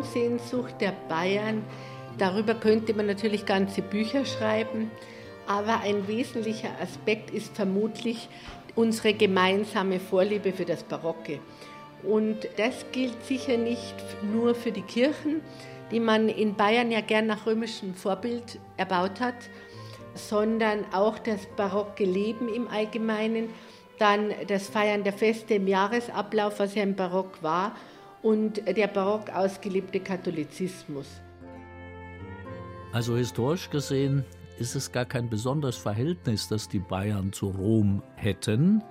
[0.00, 1.62] Die Romsehnsucht der Bayern,
[2.16, 4.90] darüber könnte man natürlich ganze Bücher schreiben,
[5.46, 8.30] aber ein wesentlicher Aspekt ist vermutlich
[8.76, 11.40] unsere gemeinsame Vorliebe für das Barocke.
[12.02, 15.42] Und das gilt sicher nicht nur für die Kirchen,
[15.90, 19.50] die man in Bayern ja gern nach römischem Vorbild erbaut hat,
[20.14, 23.50] sondern auch das barocke Leben im Allgemeinen,
[23.98, 27.74] dann das Feiern der Feste im Jahresablauf, was ja im Barock war,
[28.22, 31.06] und der barock ausgelebte Katholizismus.
[32.92, 34.24] Also historisch gesehen
[34.58, 38.82] ist es gar kein besonderes Verhältnis, das die Bayern zu Rom hätten,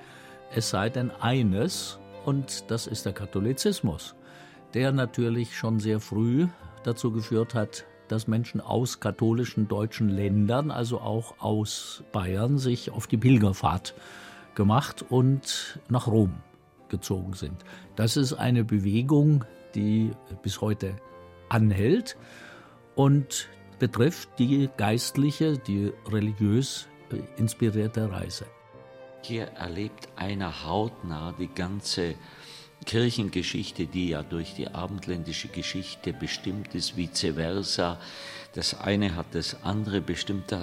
[0.55, 4.15] es sei denn eines, und das ist der Katholizismus,
[4.73, 6.47] der natürlich schon sehr früh
[6.83, 13.05] dazu geführt hat, dass Menschen aus katholischen deutschen Ländern, also auch aus Bayern, sich auf
[13.05, 13.93] die Pilgerfahrt
[14.55, 16.33] gemacht und nach Rom
[16.89, 17.63] gezogen sind.
[17.95, 20.11] Das ist eine Bewegung, die
[20.41, 20.95] bis heute
[21.49, 22.17] anhält
[22.95, 23.47] und
[23.79, 26.87] betrifft die geistliche, die religiös
[27.37, 28.45] inspirierte Reise.
[29.21, 32.15] Hier erlebt einer hautnah die ganze
[32.85, 37.99] Kirchengeschichte, die ja durch die abendländische Geschichte bestimmt ist, vice versa.
[38.53, 40.55] Das eine hat das andere bestimmt.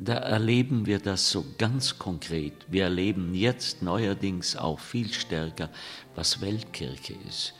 [0.00, 2.52] Da erleben wir das so ganz konkret.
[2.68, 5.70] Wir erleben jetzt neuerdings auch viel stärker,
[6.14, 7.54] was Weltkirche ist.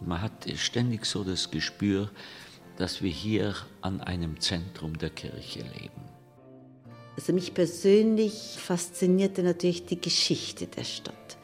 [0.00, 2.10] Man hat ständig so das Gespür,
[2.76, 6.02] dass wir hier an einem Zentrum der Kirche leben.
[7.16, 11.36] Also mich persönlich faszinierte natürlich die Geschichte der Stadt.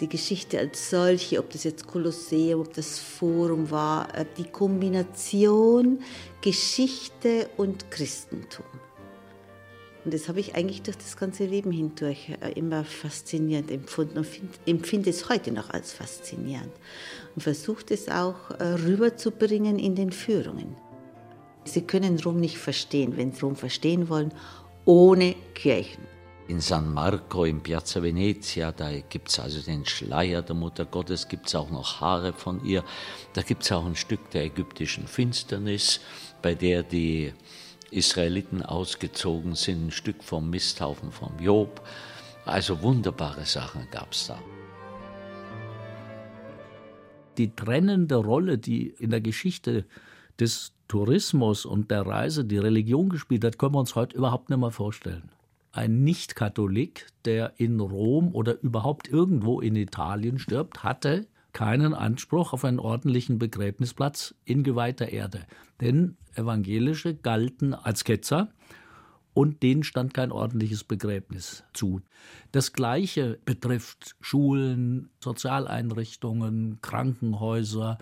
[0.00, 6.00] Die Geschichte als solche, ob das jetzt Kolosseum, ob das Forum war, äh, die Kombination
[6.42, 8.66] Geschichte und Christentum.
[10.06, 14.24] Und das habe ich eigentlich durch das ganze Leben hindurch äh, immer faszinierend empfunden und
[14.24, 16.70] find, empfinde es heute noch als faszinierend.
[17.34, 20.76] Und versuche es auch äh, rüberzubringen in den Führungen.
[21.64, 24.32] Sie können Rom nicht verstehen, wenn Sie Rom verstehen wollen,
[24.84, 26.04] ohne Kirchen.
[26.46, 31.26] In San Marco, in Piazza Venezia, da gibt es also den Schleier der Mutter Gottes,
[31.26, 32.84] gibt es auch noch Haare von ihr.
[33.32, 35.98] Da gibt es auch ein Stück der ägyptischen Finsternis,
[36.42, 37.32] bei der die
[37.90, 41.82] Israeliten ausgezogen sind, ein Stück vom Misthaufen vom Job.
[42.44, 44.38] Also wunderbare Sachen gab es da.
[47.38, 49.84] Die trennende Rolle, die in der Geschichte
[50.38, 54.58] des Tourismus und der Reise die Religion gespielt hat, können wir uns heute überhaupt nicht
[54.58, 55.30] mehr vorstellen.
[55.72, 61.26] Ein Nicht-Katholik, der in Rom oder überhaupt irgendwo in Italien stirbt, hatte
[61.56, 65.46] keinen Anspruch auf einen ordentlichen Begräbnisplatz in geweihter Erde.
[65.80, 68.50] Denn Evangelische galten als Ketzer
[69.32, 72.02] und denen stand kein ordentliches Begräbnis zu.
[72.52, 77.96] Das Gleiche betrifft Schulen, Sozialeinrichtungen, Krankenhäuser.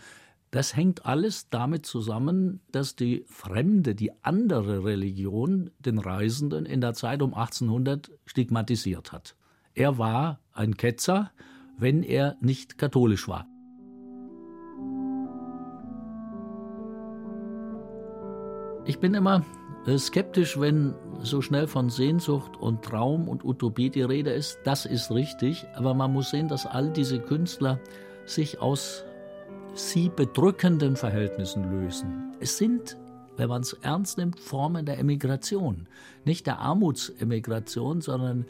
[0.50, 6.94] Das hängt alles damit zusammen, dass die fremde, die andere Religion den Reisenden in der
[6.94, 9.36] Zeit um 1800 stigmatisiert hat.
[9.74, 11.30] Er war ein Ketzer,
[11.76, 13.46] wenn er nicht katholisch war.
[18.86, 19.44] Ich bin immer
[19.86, 24.58] äh, skeptisch, wenn so schnell von Sehnsucht und Traum und Utopie die Rede ist.
[24.64, 27.80] Das ist richtig, aber man muss sehen, dass all diese Künstler
[28.26, 29.04] sich aus
[29.74, 32.32] sie bedrückenden Verhältnissen lösen.
[32.40, 32.96] Es sind,
[33.36, 35.88] wenn man es ernst nimmt, Formen der Emigration.
[36.24, 38.46] Nicht der Armutsemigration, sondern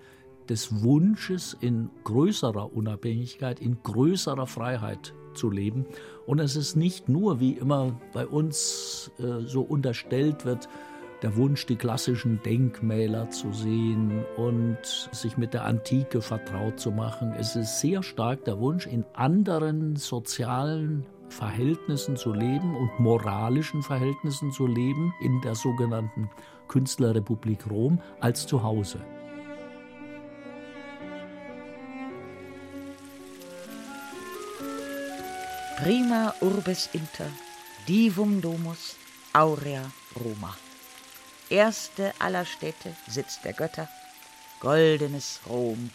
[0.48, 5.86] des Wunsches in größerer Unabhängigkeit, in größerer Freiheit zu leben.
[6.26, 10.68] Und es ist nicht nur, wie immer bei uns äh, so unterstellt wird,
[11.22, 14.78] der Wunsch, die klassischen Denkmäler zu sehen und
[15.12, 17.32] sich mit der Antike vertraut zu machen.
[17.38, 24.52] Es ist sehr stark der Wunsch, in anderen sozialen Verhältnissen zu leben und moralischen Verhältnissen
[24.52, 26.28] zu leben in der sogenannten
[26.68, 29.00] Künstlerrepublik Rom als zu Hause.
[35.76, 37.30] Prima urbes inter,
[37.88, 38.94] divum domus,
[39.32, 40.56] aurea Roma.
[41.50, 43.88] Erste aller Städte, Sitz der Götter,
[44.60, 45.90] goldenes Rom.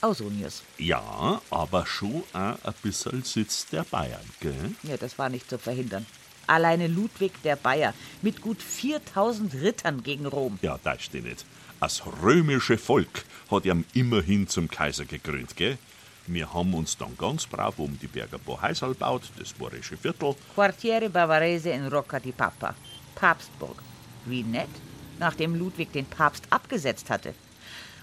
[0.00, 0.64] Ausonius.
[0.78, 4.74] Ja, aber schon auch ein bisschen Sitz der Bayern, gell?
[4.82, 6.04] Ja, das war nicht zu verhindern.
[6.48, 10.58] Alleine Ludwig der Bayer mit gut 4000 Rittern gegen Rom.
[10.62, 11.46] Ja, das steht nicht.
[11.78, 15.78] Das römische Volk hat ihm immerhin zum Kaiser gekrönt, gell?
[16.26, 20.36] Wir haben uns dann ganz brav um die Berger Boheisal gebaut, das Bohrische Viertel.
[20.54, 22.74] Quartiere Bavarese in Rocca di Papa.
[23.14, 23.82] Papstburg.
[24.24, 24.70] Wie nett,
[25.18, 27.34] nachdem Ludwig den Papst abgesetzt hatte.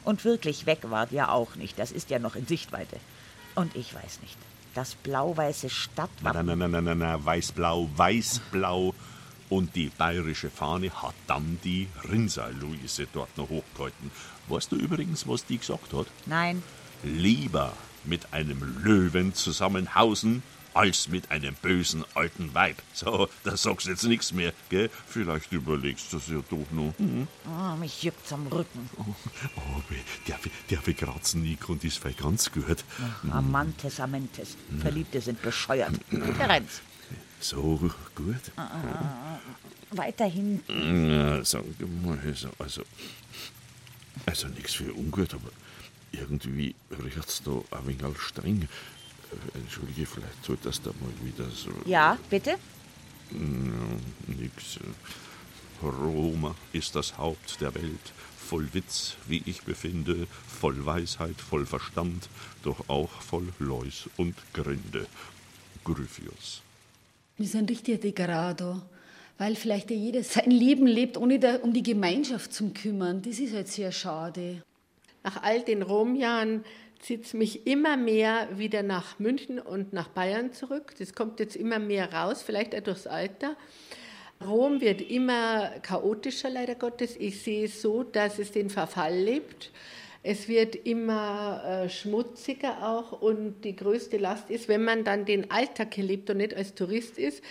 [0.03, 2.97] Und wirklich weg war ja auch nicht, das ist ja noch in Sichtweite.
[3.55, 4.37] Und ich weiß nicht,
[4.73, 6.45] das blau-weiße Stadtwappen...
[6.45, 8.93] Nein, nein, nein, nein, nein, weiß-blau, weiß-blau.
[9.49, 14.11] Und die bayerische Fahne hat dann die Rinnsal-Luise dort noch hochgehalten.
[14.47, 16.05] Weißt du übrigens, was die gesagt hat?
[16.25, 16.61] Nein.
[17.03, 17.73] Lieber
[18.05, 20.43] mit einem Löwen zusammenhausen,
[20.73, 22.81] als mit einem bösen alten Weib.
[22.93, 24.89] So, da sagst du jetzt nichts mehr, gell?
[25.07, 26.93] Vielleicht überlegst du es ja doch noch.
[26.97, 27.27] Hm?
[27.47, 28.89] Oh, mich juckt's am Rücken.
[28.97, 29.15] Oh,
[29.57, 29.81] oh
[30.27, 30.39] der,
[30.69, 32.83] der bekratzen Nico und ist voll ganz gut.
[33.01, 34.55] Ach, Amantes, Amentes.
[34.79, 35.93] Verliebte sind bescheuert.
[36.37, 36.81] Ferenz.
[37.39, 37.79] So
[38.15, 38.51] gut.
[39.91, 41.11] Weiter hinten.
[41.11, 41.63] Ja, sag
[42.03, 42.83] mal, also, also,
[44.25, 45.49] also nichts für ungut, aber
[46.11, 48.63] irgendwie riecht's da ein wenig streng.
[48.63, 51.71] Äh, Entschuldige, vielleicht sollte das da mal wieder so.
[51.85, 52.51] Ja, bitte?
[53.31, 53.37] Ja,
[54.27, 54.79] nix.
[55.81, 62.27] Roma ist das Haupt der Welt, voll Witz, wie ich befinde, voll Weisheit, voll Verstand,
[62.63, 65.07] doch auch voll Leus und Grinde.
[65.85, 66.61] Gryphius.
[67.37, 68.81] Wir sind richtig Degrado,
[69.37, 73.21] weil vielleicht jeder sein Leben lebt, ohne da, um die Gemeinschaft zu kümmern.
[73.21, 74.61] Das ist halt sehr schade.
[75.23, 76.63] Nach all den Romjahren
[76.99, 80.93] zieht es mich immer mehr wieder nach München und nach Bayern zurück.
[80.99, 83.55] Das kommt jetzt immer mehr raus, vielleicht auch durchs Alter.
[84.45, 87.15] Rom wird immer chaotischer, leider Gottes.
[87.17, 89.71] Ich sehe es so, dass es den Verfall lebt.
[90.23, 95.49] Es wird immer äh, schmutziger auch und die größte Last ist, wenn man dann den
[95.49, 97.41] Alltag hier lebt und nicht als Tourist ist,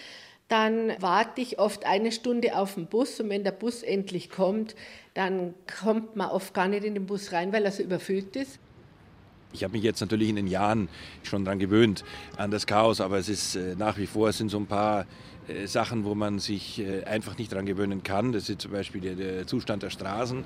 [0.49, 4.75] dann warte ich oft eine Stunde auf den Bus und wenn der Bus endlich kommt,
[5.19, 8.61] dann kommt man oft gar nicht in den Bus rein, weil er so überfüllt ist.
[9.53, 10.89] Ich habe mich jetzt natürlich in den Jahren
[11.25, 12.05] schon daran gewöhnt,
[12.37, 15.07] an das Chaos, aber es ist äh, nach wie vor, es sind so ein paar
[15.49, 18.31] äh, Sachen, wo man sich äh, einfach nicht daran gewöhnen kann.
[18.31, 20.45] Das ist zum Beispiel der, der Zustand der Straßen.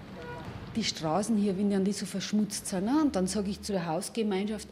[0.74, 2.98] Die Straßen hier, wenn dann die so verschmutzt sind, ne?
[3.02, 4.68] und dann sage ich zu der Hausgemeinschaft,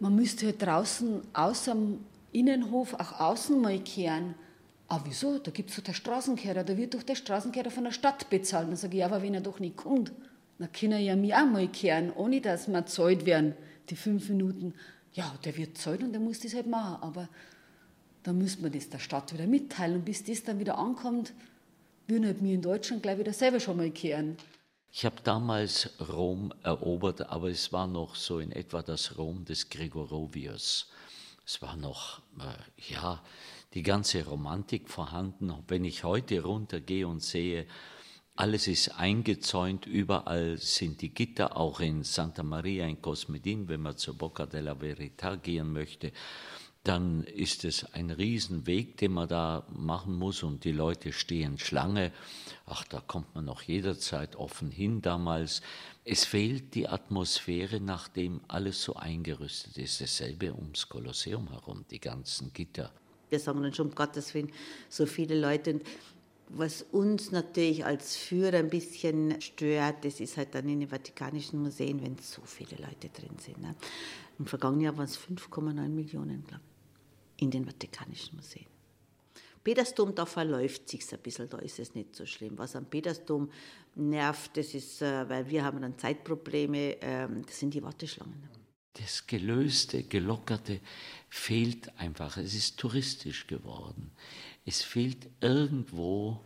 [0.00, 2.00] man müsste halt draußen außer dem
[2.32, 4.34] Innenhof auch außen mal kehren.
[4.88, 5.38] Ah, wieso?
[5.38, 8.68] Da gibt es doch der Straßenkehrer, da wird doch der Straßenkehrer von der Stadt bezahlt.
[8.68, 10.12] Dann sage ich, ja, aber wenn er doch nicht kommt,
[10.58, 13.54] dann kann er ja mich auch mal kehren, ohne dass wir zahlt werden,
[13.90, 14.74] die fünf Minuten.
[15.12, 17.02] Ja, der wird zahlt und der muss das halt machen.
[17.02, 17.28] Aber
[18.22, 19.96] dann müssen wir das der Stadt wieder mitteilen.
[19.96, 21.34] Und bis das dann wieder ankommt,
[22.06, 24.38] würden halt wir in Deutschland gleich wieder selber schon mal kehren.
[24.90, 29.68] Ich habe damals Rom erobert, aber es war noch so in etwa das Rom des
[29.68, 30.88] Gregorovius.
[31.46, 33.22] Es war noch, äh, ja,
[33.74, 35.52] die ganze Romantik vorhanden.
[35.66, 37.66] Wenn ich heute runtergehe und sehe,
[38.36, 43.96] alles ist eingezäunt, überall sind die Gitter, auch in Santa Maria in Cosmedin, wenn man
[43.96, 46.12] zur Bocca della Verità gehen möchte,
[46.84, 52.12] dann ist es ein Riesenweg, den man da machen muss und die Leute stehen Schlange.
[52.64, 55.60] Ach, da kommt man noch jederzeit offen hin damals.
[56.04, 60.00] Es fehlt die Atmosphäre, nachdem alles so eingerüstet ist.
[60.00, 62.92] Dasselbe ums Kolosseum herum, die ganzen Gitter.
[63.30, 64.50] Wir sagen dann schon, um Gottes Willen,
[64.88, 65.74] so viele Leute.
[65.74, 65.84] Und
[66.50, 71.62] was uns natürlich als Führer ein bisschen stört, das ist halt dann in den Vatikanischen
[71.62, 73.60] Museen, wenn so viele Leute drin sind.
[73.60, 73.74] Ne?
[74.38, 76.62] Im vergangenen Jahr waren es 5,9 Millionen, glaube
[77.36, 78.66] ich, in den Vatikanischen Museen.
[79.62, 82.56] Petersdom, da verläuft sich ein bisschen, da ist es nicht so schlimm.
[82.56, 83.50] Was am Petersdom
[83.96, 88.57] nervt, das ist, äh, weil wir haben dann Zeitprobleme, ähm, das sind die Warteschlangen.
[89.00, 90.80] Das Gelöste, Gelockerte
[91.28, 92.36] fehlt einfach.
[92.36, 94.10] Es ist touristisch geworden
[94.68, 96.38] es fehlt irgendwo,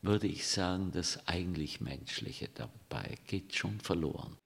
[0.00, 4.36] würde ich sagen, das eigentlich Menschliche dabei, geht schon verloren.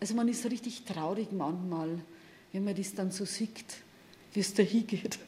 [0.00, 2.00] Also man ist richtig traurig manchmal,
[2.52, 3.76] wenn man das dann so sieht,
[4.32, 5.20] wie es da hingeht.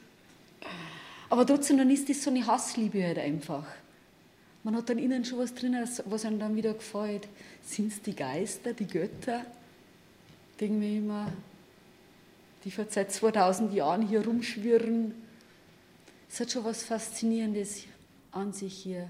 [1.29, 3.65] Aber trotzdem, dann ist das so eine Hassliebe halt einfach.
[4.63, 7.29] Man hat dann innen schon was drin, was einem dann wieder gefällt.
[7.63, 9.45] Sind es die Geister, die Götter?
[10.59, 11.31] Denken wir immer,
[12.63, 15.13] die seit 2000 Jahren hier rumschwirren
[16.31, 17.85] es hat schon was Faszinierendes
[18.31, 19.09] an sich hier.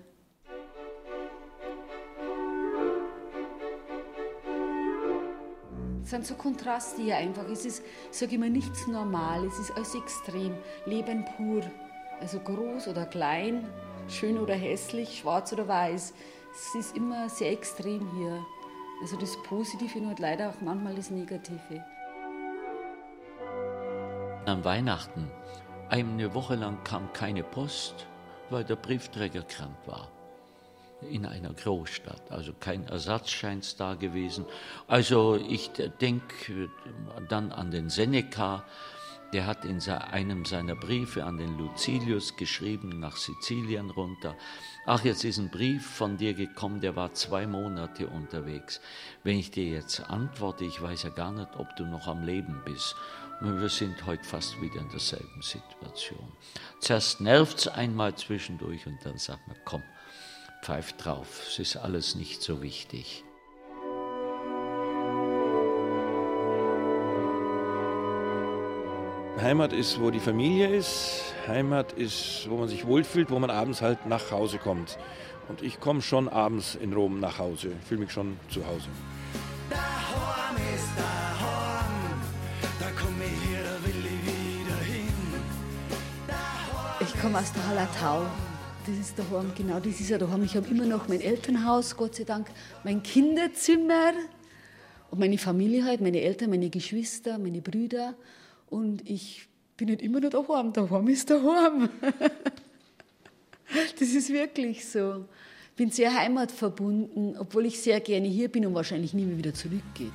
[6.02, 7.48] Es sind so Kontraste hier einfach.
[7.50, 9.46] Es ist, ich sage immer, nichts normal.
[9.46, 10.56] Es ist alles extrem.
[10.86, 11.62] Leben pur.
[12.22, 13.68] Also groß oder klein,
[14.08, 16.14] schön oder hässlich, schwarz oder weiß.
[16.54, 18.46] Es ist immer sehr extrem hier.
[19.02, 21.84] Also das Positive und leider auch manchmal das Negative.
[24.46, 25.30] An Weihnachten,
[25.90, 28.08] eine Woche lang kam keine Post,
[28.50, 30.10] weil der Briefträger krank war
[31.10, 32.32] in einer Großstadt.
[32.32, 34.46] Also kein Ersatzschein da gewesen.
[34.88, 35.72] Also ich
[36.02, 36.70] denke
[37.30, 38.66] dann an den Seneca,
[39.32, 44.36] der hat in einem seiner Briefe an den Lucilius geschrieben, nach Sizilien runter.
[44.88, 48.82] Ach, jetzt ist ein Brief von dir gekommen, der war zwei Monate unterwegs.
[49.24, 52.64] Wenn ich dir jetzt antworte, ich weiß ja gar nicht, ob du noch am Leben
[52.66, 52.96] bist.
[53.42, 56.34] Wir sind heute fast wieder in derselben Situation.
[56.82, 59.82] Zuerst nervt es einmal zwischendurch und dann sagt man, komm,
[60.62, 63.24] pfeift drauf, es ist alles nicht so wichtig.
[69.42, 71.34] Heimat ist, wo die Familie ist.
[71.48, 74.98] Heimat ist, wo man sich wohlfühlt, wo man abends halt nach Hause kommt.
[75.48, 78.90] Und ich komme schon abends in Rom nach Hause, fühle mich schon zu Hause.
[87.20, 88.26] Ich komme aus der Hallertau.
[88.88, 90.42] Das ist daheim, genau, das ist ja daheim.
[90.46, 92.48] Ich habe immer noch mein Elternhaus, Gott sei Dank,
[92.86, 94.14] mein Kinderzimmer
[95.12, 98.16] und meine Familie halt, meine Eltern, meine Geschwister, meine Brüder.
[98.70, 100.72] Und ich bin nicht immer nur daheim.
[100.72, 101.90] Daheim ist daheim.
[104.00, 105.26] das ist wirklich so.
[105.72, 109.54] Ich bin sehr heimatverbunden, obwohl ich sehr gerne hier bin und wahrscheinlich nie mehr wieder
[109.54, 110.12] zurückgehe.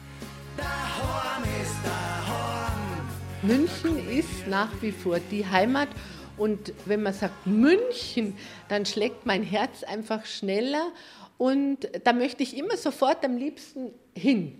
[0.57, 3.05] Daheim ist daheim.
[3.43, 5.89] München ist nach wie vor die Heimat.
[6.37, 8.37] Und wenn man sagt München,
[8.69, 10.93] dann schlägt mein Herz einfach schneller.
[11.39, 14.59] Und da möchte ich immer sofort am liebsten hin.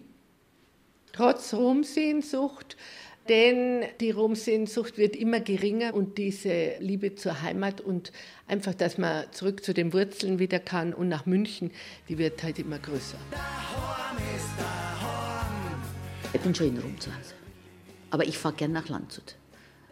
[1.13, 2.77] Trotz Rumsehnsucht,
[3.29, 8.13] denn die Romsehnsucht wird immer geringer und diese Liebe zur Heimat und
[8.49, 11.71] einfach, dass man zurück zu den Wurzeln wieder kann und nach München,
[12.09, 13.19] die wird halt immer größer.
[16.33, 17.35] Ich bin schon in Rom zu Hause.
[18.11, 19.37] Aber ich fahre gern nach Landshut.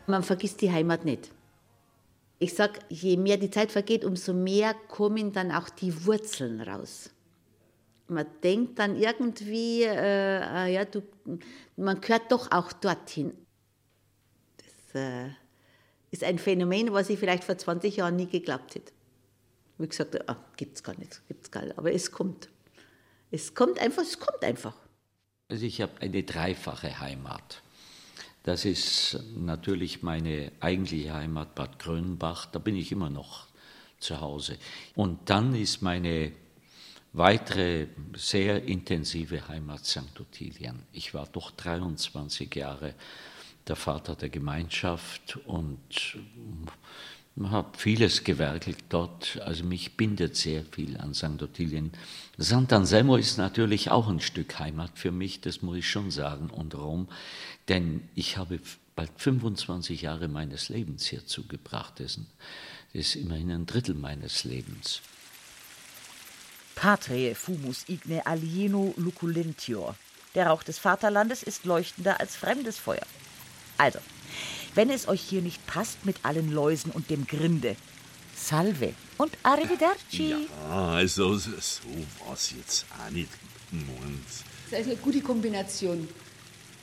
[0.06, 1.30] Man vergisst die Heimat nicht.
[2.42, 7.10] Ich sage, je mehr die Zeit vergeht, umso mehr kommen dann auch die Wurzeln raus
[8.12, 11.02] man denkt dann irgendwie, äh, äh, ja, du,
[11.76, 13.32] man gehört doch auch dorthin.
[14.58, 15.30] Das äh,
[16.10, 18.92] ist ein Phänomen, was ich vielleicht vor 20 Jahren nie geglaubt hätte.
[19.78, 21.76] Wie gesagt, ah, gibt es gar nicht, gibt's gar nicht.
[21.78, 22.50] Aber es kommt.
[23.30, 24.76] Es kommt einfach, es kommt einfach.
[25.48, 27.61] Also ich habe eine dreifache Heimat.
[28.42, 32.46] Das ist natürlich meine eigentliche Heimat Bad Grönbach.
[32.46, 33.46] Da bin ich immer noch
[34.00, 34.58] zu Hause.
[34.96, 36.32] Und dann ist meine
[37.12, 37.86] weitere
[38.16, 40.18] sehr intensive Heimat St.
[40.20, 40.82] Ottilien.
[40.92, 42.94] Ich war doch 23 Jahre
[43.68, 46.16] der Vater der Gemeinschaft und
[47.40, 49.40] habe vieles gewerkelt dort.
[49.44, 51.42] Also mich bindet sehr viel an St.
[51.42, 51.92] Ottilien.
[52.40, 52.72] St.
[52.72, 56.74] Anselmo ist natürlich auch ein Stück Heimat für mich, das muss ich schon sagen, und
[56.74, 57.08] Rom,
[57.68, 58.60] denn ich habe
[58.94, 62.00] bald 25 Jahre meines Lebens hier zugebracht.
[62.00, 62.18] Das
[62.92, 65.00] ist immerhin ein Drittel meines Lebens.
[66.74, 69.94] Patrie fumus igne alieno luculentior.
[70.34, 73.06] Der Rauch des Vaterlandes ist leuchtender als fremdes Feuer.
[73.76, 73.98] Also,
[74.74, 77.76] wenn es euch hier nicht passt mit allen Läusen und dem Grinde,
[78.34, 80.46] salve und arrivederci.
[80.68, 81.50] Ja, also so
[82.28, 83.28] was jetzt auch nicht.
[84.70, 86.08] Das ist eine gute Kombination,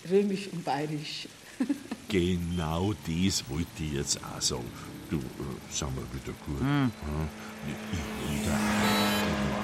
[0.09, 1.27] römisch und bayerisch.
[2.07, 4.71] genau das wollte ich jetzt auch sagen.
[5.09, 5.21] Du, äh,
[5.71, 6.59] sag mal bitte gut.
[6.59, 6.91] Hm.
[7.67, 7.73] Ja,
[8.31, 8.59] jeder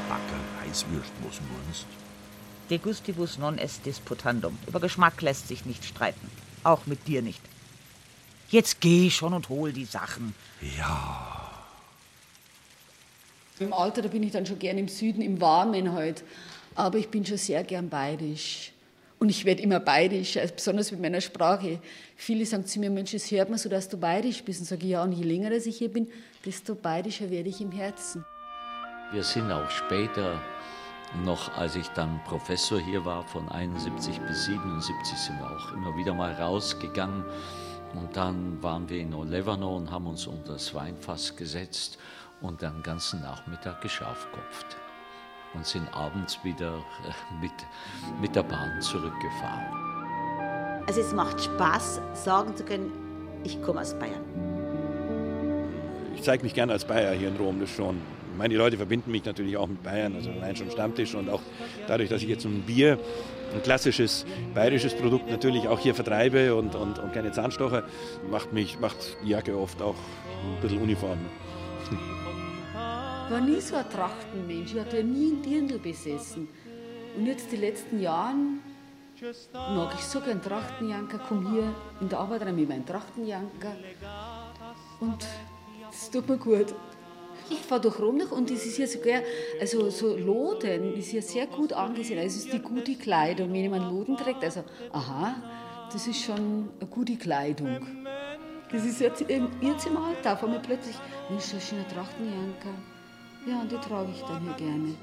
[0.09, 1.85] Backel Reiswürst, was meinst
[2.69, 4.57] De gustibus non est disputandum.
[4.67, 6.29] Über Geschmack lässt sich nicht streiten.
[6.63, 7.41] Auch mit dir nicht.
[8.49, 10.33] Jetzt geh schon und hol die Sachen.
[10.77, 11.51] Ja.
[13.59, 16.23] Im Alter, da bin ich dann schon gern im Süden, im Warmen halt.
[16.75, 18.71] Aber ich bin schon sehr gern bayerisch.
[19.17, 21.79] Und ich werde immer bayerisch, also besonders mit meiner Sprache.
[22.17, 24.59] Viele sagen zu mir, Mensch, es hört man so, dass du bayerisch bist.
[24.59, 26.07] Und sage ich, ja, und je länger ich hier bin,
[26.45, 28.25] desto bayerischer werde ich im Herzen.
[29.11, 30.41] Wir sind auch später
[31.23, 35.95] noch, als ich dann Professor hier war, von 71 bis 77, sind wir auch immer
[35.95, 37.23] wieder mal rausgegangen.
[37.95, 41.97] Und dann waren wir in Olevano und haben uns unter das Weinfass gesetzt
[42.41, 44.77] und den ganzen Nachmittag geschafkopft
[45.53, 47.53] und sind abends wieder äh, mit,
[48.21, 50.83] mit der Bahn zurückgefahren.
[50.87, 52.91] Also es macht Spaß, sagen zu können,
[53.43, 54.23] ich komme aus Bayern.
[56.15, 58.01] Ich zeige mich gerne als Bayer hier in Rom, das schon.
[58.37, 61.41] Meine Leute verbinden mich natürlich auch mit Bayern, also allein schon Stammtisch und auch
[61.87, 62.99] dadurch, dass ich jetzt ein Bier,
[63.53, 67.83] ein klassisches bayerisches Produkt natürlich auch hier vertreibe und, und, und keine Zahnstocher,
[68.29, 71.17] macht mich, macht die Jacke oft auch ein bisschen uniform.
[73.25, 76.47] Ich war nie so ein Trachtenmensch, ich hatte nie einen Dirndl besessen.
[77.17, 78.59] Und jetzt die letzten Jahren
[79.53, 83.75] mag ich so gern Trachtenjanker, komme hier in der Arbeit rein mit meinem Trachtenjanker
[84.99, 85.25] und
[85.89, 86.75] das tut mir gut.
[87.49, 89.21] Ich fahre durch Romnach und es ist hier sogar,
[89.59, 92.19] also so Loden ist hier sehr gut angesehen.
[92.19, 93.49] Also es ist die gute Kleidung.
[93.53, 95.35] Wenn jemand Loden trägt, also aha,
[95.91, 97.79] das ist schon eine gute Kleidung.
[98.71, 100.95] Das ist jetzt, im Alter, auf einmal plötzlich,
[101.29, 102.73] Mensch, ist ein Trachtenjanker.
[103.47, 104.95] Ja, und die trage ich dann hier gerne.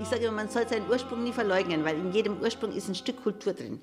[0.00, 2.96] Ich sage immer, man soll seinen Ursprung nie verleugnen, weil in jedem Ursprung ist ein
[2.96, 3.80] Stück Kultur drin.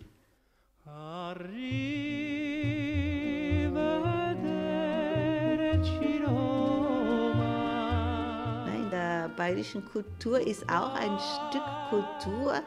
[8.75, 12.61] In der bayerischen Kultur ist auch ein Stück Kultur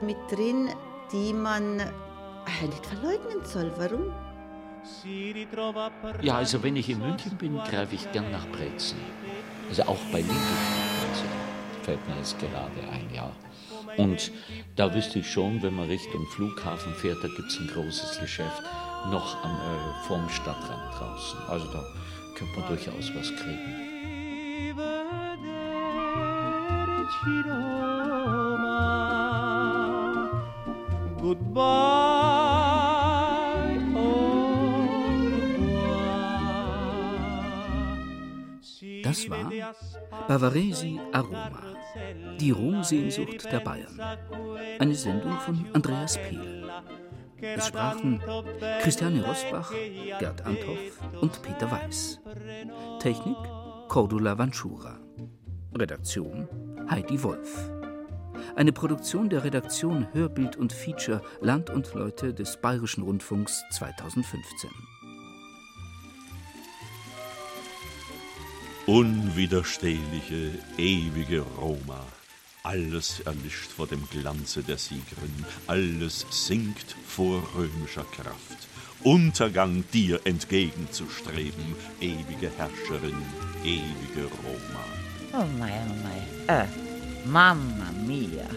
[0.00, 0.70] mit drin,
[1.12, 3.72] die man nicht verleugnen soll.
[3.76, 4.12] Warum?
[6.22, 8.98] Ja, also wenn ich in München bin, greife ich gern nach Brezen.
[9.68, 11.24] Also auch bei also,
[11.82, 13.30] fällt mir jetzt gerade ein, ja.
[13.96, 14.32] Und
[14.76, 18.62] da wüsste ich schon, wenn man Richtung Flughafen fährt, da gibt es ein großes Geschäft
[19.10, 21.38] noch am, äh, vorm Stadtrand draußen.
[21.48, 21.84] Also da
[22.34, 23.84] könnte man durchaus was kriegen.
[39.02, 39.52] Das war
[40.28, 41.62] Bavaresi Aroma,
[42.40, 44.00] die Romsehnsucht der Bayern.
[44.78, 46.53] Eine Sendung von Andreas Pehl.
[47.44, 48.22] Es sprachen
[48.80, 49.70] Christiane Rosbach,
[50.18, 52.20] Gerd Anthoff und Peter Weiß.
[53.00, 53.36] Technik
[53.88, 54.98] Cordula Vanchura.
[55.76, 56.48] Redaktion
[56.88, 57.70] Heidi Wolf.
[58.56, 64.70] Eine Produktion der Redaktion Hörbild und Feature Land und Leute des Bayerischen Rundfunks 2015.
[68.86, 72.00] Unwiderstehliche, ewige Roma.
[72.66, 78.68] Alles erlischt vor dem Glanze der Siegerin, alles sinkt vor römischer Kraft.
[79.02, 83.22] Untergang dir entgegenzustreben, ewige Herrscherin,
[83.62, 84.84] ewige Roma.
[85.34, 86.62] Oh mei, oh mei.
[86.62, 86.66] Äh,
[87.26, 88.48] Mamma mia.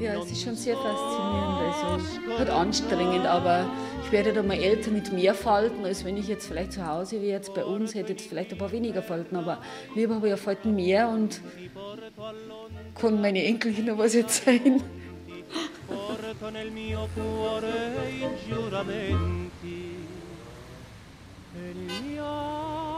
[0.00, 1.60] Ja, es ist schon sehr faszinierend.
[1.84, 3.70] Also, halt anstrengend, aber
[4.10, 7.22] ich werde da mal älter mit mehr Falten, als wenn ich jetzt vielleicht zu Hause
[7.22, 7.30] wäre.
[7.30, 9.60] Jetzt bei uns hätte ich vielleicht ein paar weniger Falten, aber
[9.94, 11.40] lieber habe ich ja Falten mehr und
[13.00, 14.82] kann meine Enkelchen noch was erzählen.
[15.86, 16.48] porto